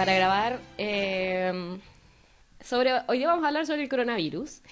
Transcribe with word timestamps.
para 0.00 0.14
grabar 0.14 0.60
eh, 0.78 1.52
sobre... 2.64 2.90
Hoy 3.06 3.18
día 3.18 3.26
vamos 3.26 3.44
a 3.44 3.48
hablar 3.48 3.66
sobre 3.66 3.82
el 3.82 3.90
coronavirus. 3.90 4.62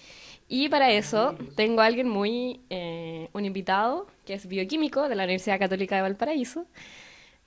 Y 0.48 0.70
para 0.70 0.90
eso 0.90 1.36
tengo 1.54 1.82
a 1.82 1.84
alguien 1.84 2.08
muy... 2.08 2.62
eh, 2.70 3.28
un 3.34 3.44
invitado 3.44 4.06
que 4.24 4.32
es 4.32 4.48
bioquímico 4.48 5.06
de 5.06 5.16
la 5.16 5.24
Universidad 5.24 5.58
Católica 5.58 5.96
de 5.96 6.00
Valparaíso, 6.00 6.64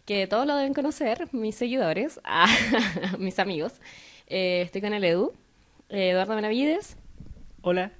que 0.05 0.27
todos 0.27 0.45
lo 0.45 0.57
deben 0.57 0.75
conocer, 0.75 1.27
mis 1.31 1.55
seguidores, 1.55 2.19
ah, 2.23 2.55
mis 3.17 3.39
amigos. 3.39 3.73
Eh, 4.27 4.61
estoy 4.63 4.81
con 4.81 4.93
el 4.93 5.03
Edu, 5.03 5.33
eh, 5.89 6.11
Eduardo 6.11 6.35
Benavides. 6.35 6.97
Hola. 7.63 7.93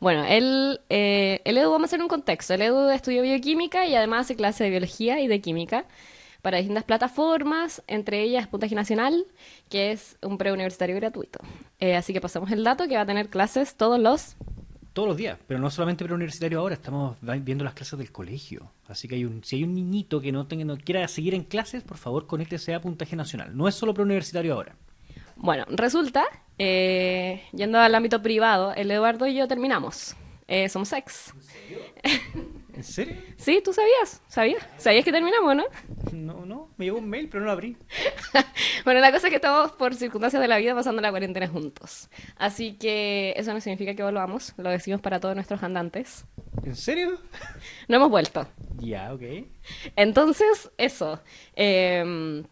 Bueno, 0.00 0.24
él, 0.24 0.80
eh, 0.90 1.40
el 1.44 1.56
Edu, 1.56 1.70
vamos 1.70 1.84
a 1.84 1.90
hacer 1.90 2.02
un 2.02 2.08
contexto. 2.08 2.54
El 2.54 2.62
Edu 2.62 2.88
estudió 2.88 3.22
bioquímica 3.22 3.86
y 3.86 3.94
además 3.94 4.22
hace 4.22 4.34
clase 4.34 4.64
de 4.64 4.70
biología 4.70 5.20
y 5.20 5.28
de 5.28 5.40
química 5.40 5.84
para 6.44 6.58
distintas 6.58 6.84
plataformas, 6.84 7.82
entre 7.86 8.22
ellas 8.22 8.46
Puntaje 8.46 8.74
Nacional, 8.74 9.24
que 9.70 9.92
es 9.92 10.18
un 10.20 10.36
preuniversitario 10.36 10.94
gratuito. 10.94 11.38
Eh, 11.80 11.96
así 11.96 12.12
que 12.12 12.20
pasamos 12.20 12.52
el 12.52 12.62
dato 12.62 12.86
que 12.86 12.96
va 12.96 13.00
a 13.00 13.06
tener 13.06 13.30
clases 13.30 13.76
todos 13.76 13.98
los... 13.98 14.36
Todos 14.92 15.08
los 15.08 15.16
días, 15.16 15.38
pero 15.48 15.58
no 15.58 15.70
solamente 15.70 16.04
preuniversitario 16.04 16.60
ahora, 16.60 16.74
estamos 16.74 17.16
viendo 17.22 17.64
las 17.64 17.72
clases 17.72 17.98
del 17.98 18.12
colegio. 18.12 18.70
Así 18.88 19.08
que 19.08 19.14
hay 19.14 19.24
un, 19.24 19.42
si 19.42 19.56
hay 19.56 19.64
un 19.64 19.74
niñito 19.74 20.20
que 20.20 20.32
no, 20.32 20.46
tenga, 20.46 20.66
no 20.66 20.76
quiera 20.76 21.08
seguir 21.08 21.32
en 21.32 21.44
clases, 21.44 21.82
por 21.82 21.96
favor, 21.96 22.26
conéctese 22.26 22.74
a 22.74 22.80
Puntaje 22.82 23.16
Nacional. 23.16 23.56
No 23.56 23.66
es 23.66 23.74
solo 23.74 23.94
preuniversitario 23.94 24.52
ahora. 24.52 24.76
Bueno, 25.36 25.64
resulta, 25.70 26.26
eh, 26.58 27.42
yendo 27.52 27.80
al 27.80 27.94
ámbito 27.94 28.20
privado, 28.20 28.74
el 28.74 28.90
Eduardo 28.90 29.26
y 29.26 29.34
yo 29.34 29.48
terminamos. 29.48 30.14
Eh, 30.46 30.68
somos 30.68 30.92
ex. 30.92 31.32
¿En 31.34 31.42
serio? 31.42 31.78
Sí, 32.82 33.60
tú 33.64 33.72
sabías, 33.72 34.20
sabías, 34.28 34.62
sabías 34.78 35.04
que 35.04 35.12
terminamos, 35.12 35.56
¿no? 35.56 35.64
No, 36.12 36.44
no, 36.46 36.70
me 36.76 36.84
llegó 36.86 36.98
un 36.98 37.08
mail, 37.08 37.28
pero 37.28 37.40
no 37.40 37.46
lo 37.46 37.52
abrí. 37.52 37.76
Bueno, 38.84 39.00
la 39.00 39.10
cosa 39.12 39.28
es 39.28 39.30
que 39.30 39.36
estamos 39.36 39.72
por 39.72 39.94
circunstancias 39.94 40.42
de 40.42 40.46
la 40.48 40.58
vida 40.58 40.74
pasando 40.74 41.00
la 41.00 41.08
cuarentena 41.10 41.48
juntos. 41.48 42.10
Así 42.36 42.74
que 42.74 43.32
eso 43.36 43.54
no 43.54 43.60
significa 43.62 43.94
que 43.94 44.02
volvamos, 44.02 44.52
lo 44.58 44.68
decimos 44.68 45.00
para 45.00 45.20
todos 45.20 45.34
nuestros 45.34 45.62
andantes. 45.62 46.26
¿En 46.64 46.76
serio? 46.76 47.18
No 47.88 47.96
hemos 47.96 48.10
vuelto. 48.10 48.46
Ya, 48.78 49.12
ok. 49.14 49.22
Entonces, 49.96 50.70
eso. 50.76 51.20
eh, 51.56 52.44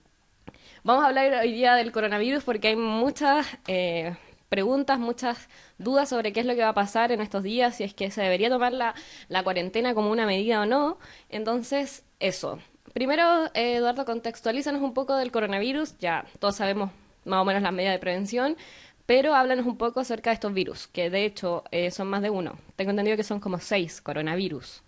vamos 0.84 1.04
a 1.04 1.08
hablar 1.08 1.32
hoy 1.42 1.52
día 1.52 1.74
del 1.74 1.92
coronavirus 1.92 2.44
porque 2.44 2.68
hay 2.68 2.76
muchas 2.76 3.46
eh, 3.66 4.16
preguntas, 4.52 4.98
muchas 4.98 5.48
dudas 5.78 6.10
sobre 6.10 6.34
qué 6.34 6.40
es 6.40 6.46
lo 6.46 6.54
que 6.54 6.60
va 6.60 6.68
a 6.68 6.74
pasar 6.74 7.10
en 7.10 7.22
estos 7.22 7.42
días, 7.42 7.76
si 7.76 7.84
es 7.84 7.94
que 7.94 8.10
se 8.10 8.20
debería 8.20 8.50
tomar 8.50 8.74
la, 8.74 8.94
la 9.28 9.42
cuarentena 9.42 9.94
como 9.94 10.10
una 10.10 10.26
medida 10.26 10.60
o 10.60 10.66
no. 10.66 10.98
Entonces, 11.30 12.04
eso. 12.20 12.58
Primero, 12.92 13.46
eh, 13.54 13.76
Eduardo, 13.76 14.04
contextualízanos 14.04 14.82
un 14.82 14.92
poco 14.92 15.16
del 15.16 15.32
coronavirus. 15.32 15.96
Ya 16.00 16.26
todos 16.38 16.56
sabemos 16.56 16.90
más 17.24 17.40
o 17.40 17.46
menos 17.46 17.62
las 17.62 17.72
medidas 17.72 17.94
de 17.94 17.98
prevención, 17.98 18.58
pero 19.06 19.34
háblanos 19.34 19.64
un 19.64 19.78
poco 19.78 20.00
acerca 20.00 20.28
de 20.28 20.34
estos 20.34 20.52
virus, 20.52 20.86
que 20.86 21.08
de 21.08 21.24
hecho 21.24 21.64
eh, 21.70 21.90
son 21.90 22.08
más 22.08 22.20
de 22.20 22.28
uno. 22.28 22.58
Tengo 22.76 22.90
entendido 22.90 23.16
que 23.16 23.24
son 23.24 23.40
como 23.40 23.58
seis 23.58 24.02
coronavirus. 24.02 24.82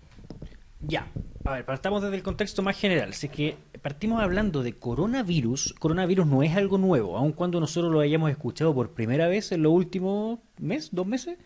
Ya. 0.86 1.08
A 1.44 1.52
ver, 1.52 1.64
partamos 1.64 2.02
desde 2.02 2.16
el 2.16 2.22
contexto 2.22 2.62
más 2.62 2.78
general. 2.78 3.10
Así 3.10 3.28
que 3.28 3.56
partimos 3.82 4.22
hablando 4.22 4.62
de 4.62 4.72
coronavirus. 4.72 5.74
Coronavirus 5.78 6.26
no 6.26 6.42
es 6.42 6.56
algo 6.56 6.78
nuevo, 6.78 7.18
aun 7.18 7.32
cuando 7.32 7.60
nosotros 7.60 7.92
lo 7.92 8.00
hayamos 8.00 8.30
escuchado 8.30 8.74
por 8.74 8.92
primera 8.92 9.28
vez 9.28 9.52
en 9.52 9.62
los 9.62 9.72
últimos 9.72 10.38
mes, 10.58 10.90
dos 10.92 11.06
meses. 11.06 11.36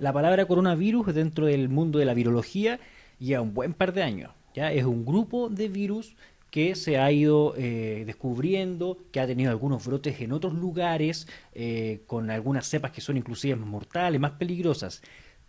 La 0.00 0.12
palabra 0.12 0.46
coronavirus 0.46 1.14
dentro 1.14 1.46
del 1.46 1.68
mundo 1.68 1.98
de 1.98 2.04
la 2.04 2.14
virología 2.14 2.80
lleva 3.18 3.42
un 3.42 3.54
buen 3.54 3.74
par 3.74 3.92
de 3.92 4.02
años. 4.02 4.32
Ya 4.54 4.72
es 4.72 4.84
un 4.84 5.04
grupo 5.04 5.48
de 5.48 5.68
virus 5.68 6.16
que 6.50 6.76
se 6.76 6.98
ha 6.98 7.10
ido 7.10 7.54
eh, 7.56 8.04
descubriendo, 8.06 8.98
que 9.10 9.18
ha 9.18 9.26
tenido 9.26 9.50
algunos 9.50 9.84
brotes 9.84 10.20
en 10.20 10.32
otros 10.32 10.54
lugares, 10.54 11.26
eh, 11.52 12.02
con 12.06 12.30
algunas 12.30 12.66
cepas 12.66 12.92
que 12.92 13.00
son 13.00 13.16
inclusive 13.16 13.56
más 13.56 13.68
mortales, 13.68 14.20
más 14.20 14.32
peligrosas. 14.32 15.02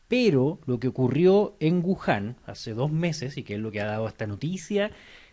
Pero 0.08 0.60
lo 0.66 0.80
que 0.80 0.88
ocurrió 0.88 1.56
en 1.60 1.84
Wuhan 1.84 2.38
hace 2.46 2.74
dos 2.74 2.92
meses, 2.92 3.38
y 3.38 3.44
que 3.44 3.56
es 3.56 3.60
lo 3.60 3.72
que 3.72 3.82
ha 3.82 3.86
dado 3.86 4.08
esta 4.08 4.28
noticia, 4.28 4.92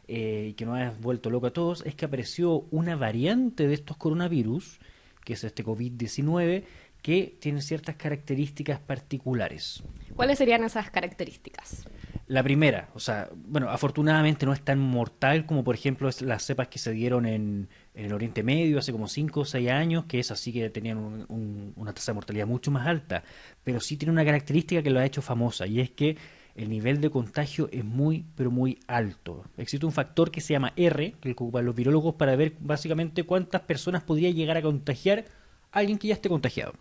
eh, 0.08 0.48
y 0.50 0.52
que 0.54 0.64
nos 0.64 0.78
ha 0.78 0.90
vuelto 1.00 1.30
loco 1.30 1.46
a 1.48 1.52
todos, 1.52 1.84
es 1.86 1.94
que 1.94 2.06
apareció 2.06 2.66
una 2.70 2.96
variante 2.96 3.66
de 3.66 3.74
estos 3.74 3.96
coronavirus, 3.96 4.80
que 5.24 5.34
es 5.34 5.44
este 5.44 5.64
COVID-19, 5.64 6.64
que 7.02 7.36
tiene 7.40 7.60
ciertas 7.60 7.96
características 7.96 8.80
particulares. 8.80 9.82
¿Cuáles 10.14 10.38
serían 10.38 10.64
esas 10.64 10.90
características? 10.90 11.86
La 12.32 12.42
primera, 12.42 12.88
o 12.94 12.98
sea, 12.98 13.28
bueno, 13.34 13.68
afortunadamente 13.68 14.46
no 14.46 14.54
es 14.54 14.62
tan 14.62 14.78
mortal 14.78 15.44
como 15.44 15.62
por 15.64 15.74
ejemplo 15.74 16.08
las 16.20 16.42
cepas 16.42 16.68
que 16.68 16.78
se 16.78 16.90
dieron 16.92 17.26
en, 17.26 17.68
el 17.94 18.10
Oriente 18.14 18.42
Medio 18.42 18.78
hace 18.78 18.90
como 18.90 19.06
5 19.06 19.40
o 19.40 19.44
6 19.44 19.68
años, 19.70 20.06
que 20.06 20.18
es 20.18 20.30
así 20.30 20.50
que 20.50 20.70
tenían 20.70 20.96
un- 21.28 21.74
una 21.76 21.92
tasa 21.92 22.12
de 22.12 22.14
mortalidad 22.14 22.46
mucho 22.46 22.70
más 22.70 22.86
alta, 22.86 23.22
pero 23.64 23.80
sí 23.80 23.98
tiene 23.98 24.12
una 24.12 24.24
característica 24.24 24.82
que 24.82 24.88
lo 24.90 25.00
ha 25.00 25.04
hecho 25.04 25.20
famosa 25.20 25.66
y 25.66 25.80
es 25.80 25.90
que 25.90 26.16
el 26.54 26.70
nivel 26.70 27.02
de 27.02 27.10
contagio 27.10 27.68
es 27.70 27.84
muy, 27.84 28.24
pero 28.34 28.50
muy 28.50 28.78
alto. 28.86 29.44
Existe 29.58 29.84
un 29.84 29.92
factor 29.92 30.30
que 30.30 30.40
se 30.40 30.54
llama 30.54 30.72
R, 30.76 31.14
que 31.20 31.32
ocupan 31.32 31.66
los 31.66 31.74
virólogos 31.74 32.14
para 32.14 32.34
ver 32.36 32.54
básicamente 32.60 33.24
cuántas 33.24 33.60
personas 33.62 34.04
podría 34.04 34.30
llegar 34.30 34.56
a 34.56 34.62
contagiar 34.62 35.26
a 35.70 35.78
alguien 35.80 35.98
que 35.98 36.08
ya 36.08 36.14
esté 36.14 36.28
contagiado. 36.30 36.72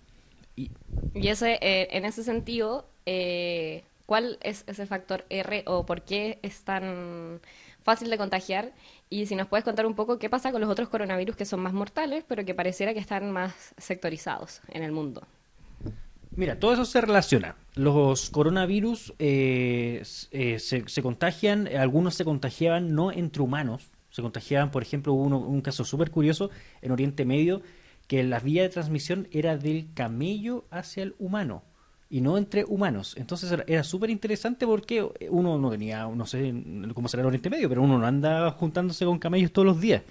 Y 0.55 0.71
Y 1.13 1.27
ese, 1.27 1.57
eh, 1.61 1.89
en 1.91 2.05
ese 2.05 2.23
sentido, 2.23 2.89
eh, 3.05 3.83
¿cuál 4.11 4.37
es 4.41 4.65
ese 4.67 4.85
factor 4.85 5.23
R 5.29 5.63
o 5.67 5.85
por 5.85 6.01
qué 6.01 6.39
es 6.41 6.63
tan 6.65 7.39
fácil 7.81 8.09
de 8.09 8.17
contagiar? 8.17 8.73
Y 9.09 9.25
si 9.27 9.37
nos 9.37 9.47
puedes 9.47 9.63
contar 9.63 9.85
un 9.85 9.95
poco 9.95 10.19
qué 10.19 10.29
pasa 10.29 10.51
con 10.51 10.59
los 10.59 10.69
otros 10.69 10.89
coronavirus 10.89 11.37
que 11.37 11.45
son 11.45 11.61
más 11.61 11.71
mortales, 11.71 12.25
pero 12.27 12.43
que 12.43 12.53
pareciera 12.53 12.93
que 12.93 12.99
están 12.99 13.31
más 13.31 13.73
sectorizados 13.77 14.59
en 14.67 14.83
el 14.83 14.91
mundo. 14.91 15.25
Mira, 16.35 16.59
todo 16.59 16.73
eso 16.73 16.83
se 16.83 16.99
relaciona. 16.99 17.55
Los 17.75 18.29
coronavirus 18.31 19.13
eh, 19.17 20.03
eh, 20.31 20.59
se, 20.59 21.01
contagian, 21.01 21.67
eh, 21.67 21.77
algunos 21.77 22.15
se 22.15 22.25
contagiaban 22.25 22.93
no 22.93 23.13
entre 23.13 23.41
humanos, 23.41 23.91
se 24.09 24.21
contagiaban, 24.21 24.71
por 24.71 24.83
ejemplo, 24.83 25.13
hubo 25.13 25.23
uno- 25.23 25.39
un 25.39 25.61
caso 25.61 25.85
súper 25.85 26.11
curioso 26.11 26.49
en 26.81 26.91
Oriente 26.91 27.23
Medio, 27.23 27.61
que 28.07 28.25
la 28.25 28.41
vía 28.41 28.63
de 28.63 28.67
transmisión 28.67 29.29
era 29.31 29.55
del 29.55 29.87
camello 29.93 30.65
hacia 30.69 31.03
el 31.03 31.15
humano 31.17 31.63
y 32.11 32.19
no 32.21 32.37
entre 32.37 32.65
humanos. 32.65 33.15
Entonces 33.17 33.51
era, 33.51 33.63
era 33.65 33.83
súper 33.83 34.09
interesante 34.09 34.67
porque 34.67 35.07
uno 35.29 35.57
no 35.57 35.71
tenía, 35.71 36.05
no 36.07 36.25
sé 36.27 36.53
cómo 36.93 37.07
será 37.07 37.21
el 37.21 37.27
Oriente 37.27 37.49
Medio, 37.49 37.69
pero 37.69 37.81
uno 37.81 37.97
no 37.97 38.05
anda 38.05 38.51
juntándose 38.51 39.05
con 39.05 39.17
camellos 39.17 39.51
todos 39.51 39.65
los 39.65 39.79
días. 39.79 40.03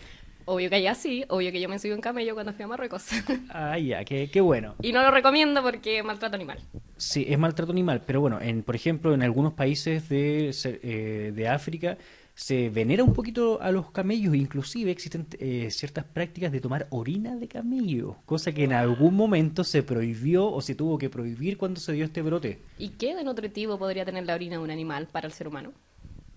Obvio 0.47 0.71
que 0.71 0.77
allá 0.77 0.95
sí, 0.95 1.25
obvio 1.29 1.53
que 1.53 1.61
yo 1.61 1.69
me 1.69 1.79
subí 1.79 1.93
un 1.93 2.01
camello 2.01 2.35
cuando 2.35 2.53
fui 2.55 2.65
a 2.65 2.67
Marruecos. 2.69 3.05
Ah, 3.51 3.79
ya, 3.79 4.05
qué, 4.05 4.31
qué 4.33 4.41
bueno. 4.41 4.75
y 4.81 4.93
no 4.93 5.03
lo 5.03 5.11
recomiendo 5.11 5.63
porque 5.63 5.99
es 5.99 6.05
maltrato 6.05 6.35
animal. 6.37 6.59
Sí, 6.97 7.27
es 7.29 7.39
maltrato 7.39 7.71
animal, 7.71 8.03
pero 8.07 8.21
bueno, 8.21 8.41
en, 8.41 8.63
por 8.63 8.75
ejemplo, 8.75 9.13
en 9.15 9.23
algunos 9.23 9.53
países 9.53 10.09
de, 10.09 10.51
eh, 10.65 11.33
de 11.35 11.49
África 11.49 11.99
se 12.41 12.71
venera 12.71 13.05
un 13.05 13.13
poquito 13.13 13.61
a 13.61 13.71
los 13.71 13.91
camellos, 13.91 14.35
inclusive 14.35 14.91
existen 14.91 15.27
eh, 15.39 15.69
ciertas 15.71 16.07
prácticas 16.07 16.51
de 16.51 16.59
tomar 16.59 16.87
orina 16.89 17.37
de 17.37 17.47
camello, 17.47 18.17
cosa 18.25 18.51
que 18.51 18.65
en 18.65 18.73
algún 18.73 19.15
momento 19.15 19.63
se 19.63 19.83
prohibió 19.83 20.51
o 20.51 20.63
se 20.63 20.75
tuvo 20.75 20.97
que 20.97 21.11
prohibir 21.11 21.59
cuando 21.59 21.81
se 21.81 21.93
dio 21.93 22.07
este 22.07 22.23
brote. 22.23 22.59
¿Y 22.79 22.89
qué 22.91 23.15
de 23.15 23.25
nutritivo 23.25 23.79
podría 23.79 24.07
tener 24.07 24.25
la 24.25 24.35
orina 24.35 24.57
de 24.57 24.63
un 24.63 24.71
animal 24.71 25.07
para 25.07 25.27
el 25.27 25.35
ser 25.35 25.49
humano? 25.49 25.73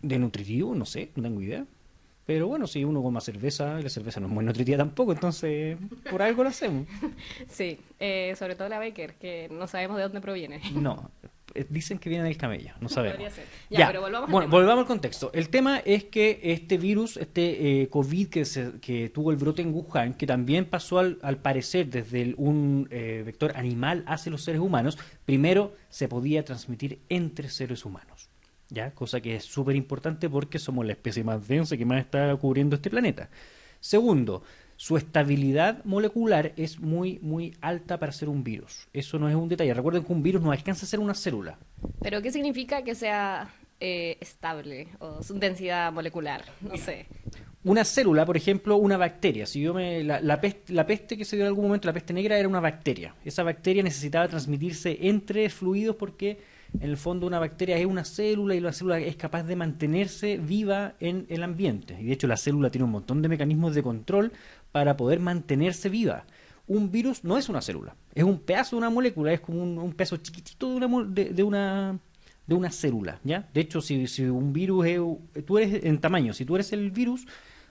De 0.02 0.20
nutritivo, 0.20 0.76
no 0.76 0.86
sé, 0.86 1.10
no 1.16 1.24
tengo 1.24 1.42
idea. 1.42 1.66
Pero 2.26 2.48
bueno, 2.48 2.68
si 2.68 2.84
uno 2.84 3.02
come 3.02 3.22
cerveza, 3.22 3.80
y 3.80 3.84
la 3.84 3.90
cerveza 3.90 4.20
no 4.20 4.28
es 4.28 4.34
muy 4.34 4.44
nutritiva 4.44 4.80
tampoco, 4.80 5.14
entonces 5.14 5.78
por 6.12 6.22
algo 6.22 6.44
lo 6.44 6.50
hacemos. 6.50 6.86
Sí, 7.48 7.80
eh, 8.02 8.36
sobre 8.38 8.56
todo 8.56 8.68
la 8.68 8.78
Baker, 8.78 9.14
que 9.16 9.48
no 9.50 9.68
sabemos 9.68 9.96
de 9.96 10.04
dónde 10.04 10.20
proviene. 10.20 10.60
No, 10.74 11.10
dicen 11.70 12.00
que 12.00 12.10
viene 12.10 12.24
del 12.26 12.38
camello, 12.38 12.74
no 12.82 12.90
sabemos. 12.90 13.34
Ya, 13.70 13.88
pero 13.88 14.02
volvamos 14.02 14.28
al 14.28 14.32
bueno, 14.32 14.48
tema. 14.48 14.58
volvamos 14.60 14.82
al 14.84 14.88
contexto. 14.88 15.32
El 15.34 15.50
tema 15.50 15.80
es 15.80 16.06
que 16.06 16.40
este 16.44 16.78
virus, 16.78 17.18
este 17.18 17.82
eh, 17.84 17.90
COVID 17.90 18.28
que, 18.30 18.46
se- 18.46 18.80
que 18.82 19.10
tuvo 19.10 19.32
el 19.32 19.38
brote 19.38 19.62
en 19.62 19.74
Wuhan, 19.74 20.14
que 20.14 20.26
también 20.28 20.66
pasó 20.66 21.00
al, 21.00 21.20
al 21.22 21.38
parecer 21.38 21.88
desde 21.90 22.22
el- 22.22 22.36
un 22.38 22.88
eh, 22.92 23.24
vector 23.26 23.54
animal 23.56 24.04
hacia 24.08 24.32
los 24.32 24.44
seres 24.44 24.62
humanos, 24.62 24.98
primero 25.26 25.74
se 25.90 26.08
podía 26.08 26.44
transmitir 26.46 27.00
entre 27.10 27.50
seres 27.50 27.86
humanos. 27.86 28.30
¿Ya? 28.70 28.92
Cosa 28.92 29.22
que 29.22 29.36
es 29.36 29.44
súper 29.46 29.76
importante 29.76 30.28
porque 30.30 30.58
somos 30.58 30.86
la 30.86 30.94
especie 30.94 31.24
más 31.24 31.48
densa 31.48 31.78
que 31.78 31.86
más 31.86 32.00
está 32.00 32.36
cubriendo 32.38 32.76
este 32.76 32.90
planeta. 32.90 33.30
Segundo, 33.80 34.44
su 34.84 34.98
estabilidad 34.98 35.82
molecular 35.86 36.52
es 36.58 36.78
muy, 36.82 37.18
muy 37.22 37.56
alta 37.62 37.98
para 38.00 38.12
ser 38.12 38.28
un 38.28 38.44
virus. 38.44 38.90
Eso 38.92 39.18
no 39.18 39.30
es 39.30 39.36
un 39.36 39.48
detalle. 39.48 39.74
Recuerden 39.74 40.04
que 40.04 40.12
un 40.12 40.22
virus 40.22 40.42
no 40.42 40.52
alcanza 40.52 40.86
a 40.86 40.90
ser 40.90 41.00
una 41.00 41.14
célula. 41.14 41.58
¿Pero 42.02 42.22
qué 42.22 42.34
significa 42.34 42.84
que 42.84 42.94
sea 42.94 43.50
eh, 43.80 44.18
estable 44.20 44.90
o 45.00 45.24
su 45.24 45.40
densidad 45.40 45.94
molecular? 45.94 46.44
No 46.60 46.76
sé. 46.76 47.06
Una 47.64 47.86
célula, 47.86 48.26
por 48.26 48.36
ejemplo, 48.36 48.76
una 48.76 48.98
bacteria. 48.98 49.46
Si 49.46 49.62
yo 49.62 49.74
me, 49.74 50.04
la, 50.04 50.20
la 50.20 50.42
peste, 50.42 50.74
la 50.74 50.86
peste 50.86 51.16
que 51.16 51.24
se 51.24 51.38
dio 51.38 51.46
en 51.46 51.48
algún 51.48 51.64
momento, 51.64 51.88
la 51.88 51.94
peste 51.94 52.12
negra, 52.12 52.38
era 52.38 52.50
una 52.50 52.60
bacteria. 52.60 53.16
Esa 53.24 53.44
bacteria 53.44 53.84
necesitaba 53.84 54.28
transmitirse 54.28 54.98
entre 55.00 55.50
fluidos 55.50 55.96
porque 55.96 56.40
en 56.80 56.90
el 56.90 56.98
fondo 56.98 57.28
una 57.28 57.40
bacteria 57.40 57.78
es 57.78 57.86
una 57.86 58.04
célula 58.04 58.56
y 58.56 58.60
la 58.60 58.74
célula 58.74 59.00
es 59.00 59.16
capaz 59.16 59.44
de 59.44 59.56
mantenerse 59.56 60.38
viva 60.38 60.96
en 61.00 61.26
el 61.30 61.44
ambiente. 61.44 61.98
Y 62.00 62.06
de 62.06 62.14
hecho 62.14 62.28
la 62.28 62.38
célula 62.38 62.70
tiene 62.70 62.86
un 62.86 62.92
montón 62.92 63.22
de 63.22 63.30
mecanismos 63.30 63.76
de 63.76 63.84
control 63.84 64.34
para 64.74 64.98
poder 64.98 65.22
mantenerse 65.22 65.88
viva. 65.88 66.26
Un 66.68 66.92
virus 66.92 67.24
no 67.24 67.38
es 67.38 67.48
una 67.48 67.62
célula, 67.62 67.96
es 68.14 68.24
un 68.24 68.40
pedazo 68.40 68.76
de 68.76 68.80
una 68.80 68.90
molécula, 68.90 69.32
es 69.32 69.40
como 69.40 69.62
un, 69.64 69.94
pedazo 69.94 70.18
chiquitito 70.18 70.68
de 70.68 70.86
una, 70.86 71.04
de, 71.06 71.44
una 71.44 72.00
de 72.48 72.56
una 72.56 72.72
célula, 72.72 73.20
¿ya? 73.24 73.48
De 73.54 73.62
hecho, 73.62 73.82
si, 73.82 74.08
si 74.08 74.24
un 74.24 74.52
virus 74.52 74.86
es, 74.88 75.00
tú 75.46 75.58
eres 75.58 75.84
en 75.86 76.00
tamaño, 76.00 76.34
si 76.34 76.46
tú 76.46 76.56
eres 76.56 76.74
el 76.74 76.92
virus, 76.92 77.26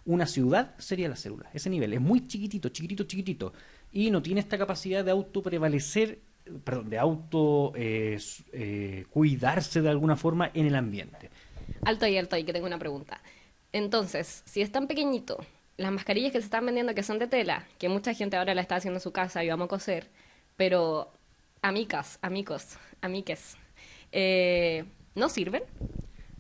una 0.05 0.27
ciudad 0.27 0.75
sería 0.79 1.09
la 1.09 1.17
célula. 1.17 1.51
Ese 1.53 1.71
nivel 1.71 1.93
es 1.93 2.01
muy 2.01 2.27
chiquitito, 2.27 2.69
chiquitito, 2.69 3.05
chiquitito. 3.05 3.53
Y 3.93 4.11
no 4.11 4.23
tiene 4.23 4.41
esta 4.41 4.59
capacidad 4.59 5.05
de 5.05 5.11
autoprevalecer, 5.11 6.21
perdón, 6.65 6.91
de 6.91 6.99
auto 6.99 7.73
eh, 7.77 8.19
eh, 8.53 9.05
cuidarse 9.11 9.81
de 9.81 9.91
alguna 9.91 10.17
forma 10.17 10.51
en 10.55 10.67
el 10.67 10.75
ambiente. 10.75 11.31
Alto 11.85 12.07
y 12.07 12.17
alto 12.17 12.37
y 12.37 12.45
que 12.45 12.53
tengo 12.53 12.67
una 12.67 12.79
pregunta. 12.79 13.23
Entonces, 13.73 14.43
si 14.45 14.61
es 14.61 14.73
tan 14.73 14.87
pequeñito, 14.87 15.39
las 15.77 15.93
mascarillas 15.93 16.33
que 16.33 16.39
se 16.39 16.45
están 16.45 16.67
vendiendo 16.67 16.95
que 16.95 17.03
son 17.03 17.19
de 17.19 17.27
tela, 17.27 17.67
que 17.79 17.89
mucha 17.89 18.15
gente 18.15 18.37
ahora 18.37 18.55
la 18.55 18.61
está 18.63 18.77
haciendo 18.77 18.99
en 18.99 19.03
su 19.03 19.13
casa 19.13 19.43
y 19.43 19.49
vamos 19.49 19.67
a 19.67 19.69
coser, 19.69 20.09
pero 20.57 21.11
amicas, 21.63 22.19
amigos, 22.23 22.77
amiques, 23.01 23.57
eh, 24.13 24.85
¿no 25.15 25.29
sirven? 25.29 25.63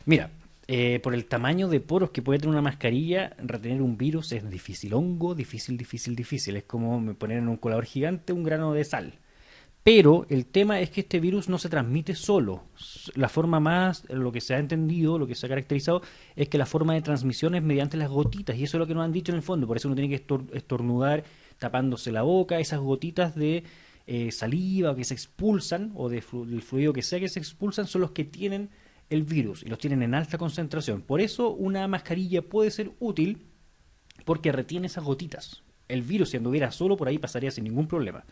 Mira, 0.04 0.30
eh, 0.68 1.00
por 1.02 1.14
el 1.14 1.26
tamaño 1.26 1.68
de 1.68 1.80
poros 1.80 2.10
que 2.10 2.22
puede 2.22 2.38
tener 2.38 2.52
una 2.52 2.62
mascarilla, 2.62 3.34
retener 3.38 3.82
un 3.82 3.98
virus 3.98 4.32
es 4.32 4.48
difícil. 4.48 4.94
Hongo, 4.94 5.34
difícil, 5.34 5.76
difícil, 5.76 6.14
difícil. 6.14 6.56
Es 6.56 6.64
como 6.64 7.14
poner 7.14 7.38
en 7.38 7.48
un 7.48 7.56
colador 7.56 7.84
gigante 7.84 8.32
un 8.32 8.42
grano 8.42 8.72
de 8.72 8.84
sal. 8.84 9.18
Pero 9.84 10.26
el 10.28 10.46
tema 10.46 10.80
es 10.80 10.90
que 10.90 11.00
este 11.00 11.18
virus 11.18 11.48
no 11.48 11.58
se 11.58 11.68
transmite 11.68 12.14
solo. 12.14 12.62
La 13.14 13.28
forma 13.28 13.58
más, 13.58 14.04
lo 14.08 14.30
que 14.30 14.40
se 14.40 14.54
ha 14.54 14.58
entendido, 14.58 15.18
lo 15.18 15.26
que 15.26 15.34
se 15.34 15.46
ha 15.46 15.48
caracterizado, 15.48 16.02
es 16.36 16.48
que 16.48 16.56
la 16.58 16.66
forma 16.66 16.94
de 16.94 17.02
transmisión 17.02 17.56
es 17.56 17.62
mediante 17.62 17.96
las 17.96 18.08
gotitas. 18.08 18.56
Y 18.56 18.64
eso 18.64 18.76
es 18.76 18.78
lo 18.78 18.86
que 18.86 18.94
nos 18.94 19.04
han 19.04 19.12
dicho 19.12 19.32
en 19.32 19.36
el 19.36 19.42
fondo. 19.42 19.66
Por 19.66 19.76
eso 19.76 19.88
uno 19.88 19.96
tiene 19.96 20.16
que 20.16 20.24
estornudar 20.52 21.24
tapándose 21.58 22.12
la 22.12 22.22
boca. 22.22 22.60
Esas 22.60 22.78
gotitas 22.78 23.34
de 23.34 23.64
eh, 24.06 24.30
saliva 24.30 24.94
que 24.94 25.04
se 25.04 25.14
expulsan, 25.14 25.90
o 25.96 26.08
de 26.08 26.22
del 26.46 26.62
fluido 26.62 26.92
que 26.92 27.02
sea 27.02 27.18
que 27.18 27.28
se 27.28 27.40
expulsan, 27.40 27.88
son 27.88 28.02
los 28.02 28.12
que 28.12 28.24
tienen 28.24 28.70
el 29.10 29.24
virus 29.24 29.62
y 29.62 29.68
los 29.68 29.78
tienen 29.78 30.02
en 30.02 30.14
alta 30.14 30.38
concentración. 30.38 31.02
Por 31.02 31.20
eso 31.20 31.50
una 31.50 31.86
mascarilla 31.88 32.42
puede 32.42 32.70
ser 32.70 32.92
útil 33.00 33.46
porque 34.24 34.52
retiene 34.52 34.86
esas 34.86 35.04
gotitas. 35.04 35.62
El 35.88 36.02
virus 36.02 36.30
si 36.30 36.36
anduviera 36.36 36.70
solo 36.70 36.96
por 36.96 37.08
ahí 37.08 37.18
pasaría 37.18 37.50
sin 37.50 37.64
ningún 37.64 37.88
problema. 37.88 38.24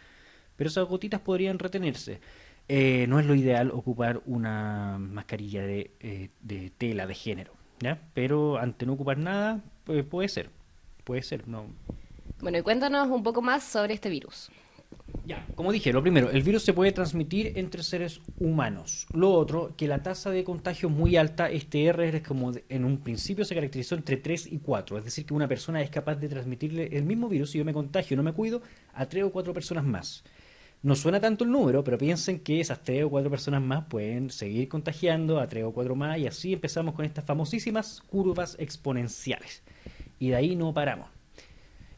Pero 0.61 0.69
esas 0.69 0.87
gotitas 0.87 1.23
podrían 1.23 1.59
retenerse. 1.59 2.21
Eh, 2.69 3.07
no 3.09 3.19
es 3.19 3.25
lo 3.25 3.35
ideal 3.35 3.71
ocupar 3.71 4.21
una 4.27 4.99
mascarilla 4.99 5.63
de, 5.63 5.93
eh, 6.01 6.29
de 6.43 6.69
tela 6.77 7.07
de 7.07 7.15
género, 7.15 7.55
¿ya? 7.79 7.99
Pero 8.13 8.59
ante 8.59 8.85
no 8.85 8.93
ocupar 8.93 9.17
nada, 9.17 9.63
pues 9.85 10.05
puede 10.05 10.29
ser. 10.29 10.51
Puede 11.05 11.23
ser, 11.23 11.49
no. 11.49 11.65
Bueno, 12.43 12.59
y 12.59 12.61
cuéntanos 12.61 13.09
un 13.09 13.23
poco 13.23 13.41
más 13.41 13.65
sobre 13.65 13.95
este 13.95 14.11
virus. 14.11 14.51
Ya, 15.25 15.47
como 15.55 15.73
dije, 15.73 15.95
lo 15.95 16.03
primero, 16.03 16.31
el 16.31 16.43
virus 16.43 16.63
se 16.63 16.75
puede 16.75 16.93
transmitir 16.93 17.55
entre 17.57 17.83
seres 17.83 18.21
humanos. 18.39 19.07
Lo 19.15 19.33
otro, 19.33 19.73
que 19.79 19.89
la 19.89 20.03
tasa 20.03 20.31
de 20.31 20.45
contagio 20.45 20.91
es 20.91 20.95
muy 20.95 21.17
alta. 21.17 21.51
Este 21.51 21.87
R 21.87 22.07
es 22.07 22.23
como 22.23 22.53
en 22.69 22.85
un 22.85 22.99
principio 22.99 23.47
se 23.47 23.55
caracterizó 23.55 23.95
entre 23.95 24.19
3 24.19 24.53
y 24.53 24.59
4. 24.59 24.99
Es 24.99 25.05
decir, 25.05 25.25
que 25.25 25.33
una 25.33 25.49
persona 25.49 25.81
es 25.81 25.89
capaz 25.89 26.17
de 26.17 26.29
transmitirle 26.29 26.91
el 26.93 27.05
mismo 27.05 27.31
virus, 27.31 27.53
si 27.53 27.57
yo 27.57 27.65
me 27.65 27.73
contagio 27.73 28.15
y 28.15 28.19
no 28.19 28.23
me 28.23 28.35
cuido, 28.35 28.61
a 28.93 29.09
3 29.09 29.25
o 29.25 29.33
4 29.33 29.55
personas 29.55 29.85
más. 29.85 30.23
No 30.83 30.95
suena 30.95 31.21
tanto 31.21 31.45
el 31.45 31.51
número, 31.51 31.85
pero 31.85 31.99
piensen 31.99 32.41
que 32.41 32.61
esas 32.61 32.83
3 32.83 33.05
o 33.05 33.11
4 33.11 33.31
personas 33.31 33.61
más 33.61 33.85
pueden 33.85 34.31
seguir 34.31 34.69
contagiando 34.69 35.39
a 35.39 35.47
3 35.47 35.65
o 35.65 35.73
4 35.73 35.95
más 35.95 36.19
y 36.19 36.27
así 36.27 36.55
empezamos 36.55 36.95
con 36.95 37.05
estas 37.05 37.25
famosísimas 37.25 38.01
curvas 38.01 38.57
exponenciales. 38.59 39.63
Y 40.19 40.31
de 40.31 40.37
ahí 40.37 40.57
no 40.57 40.73
paramos. 40.73 41.09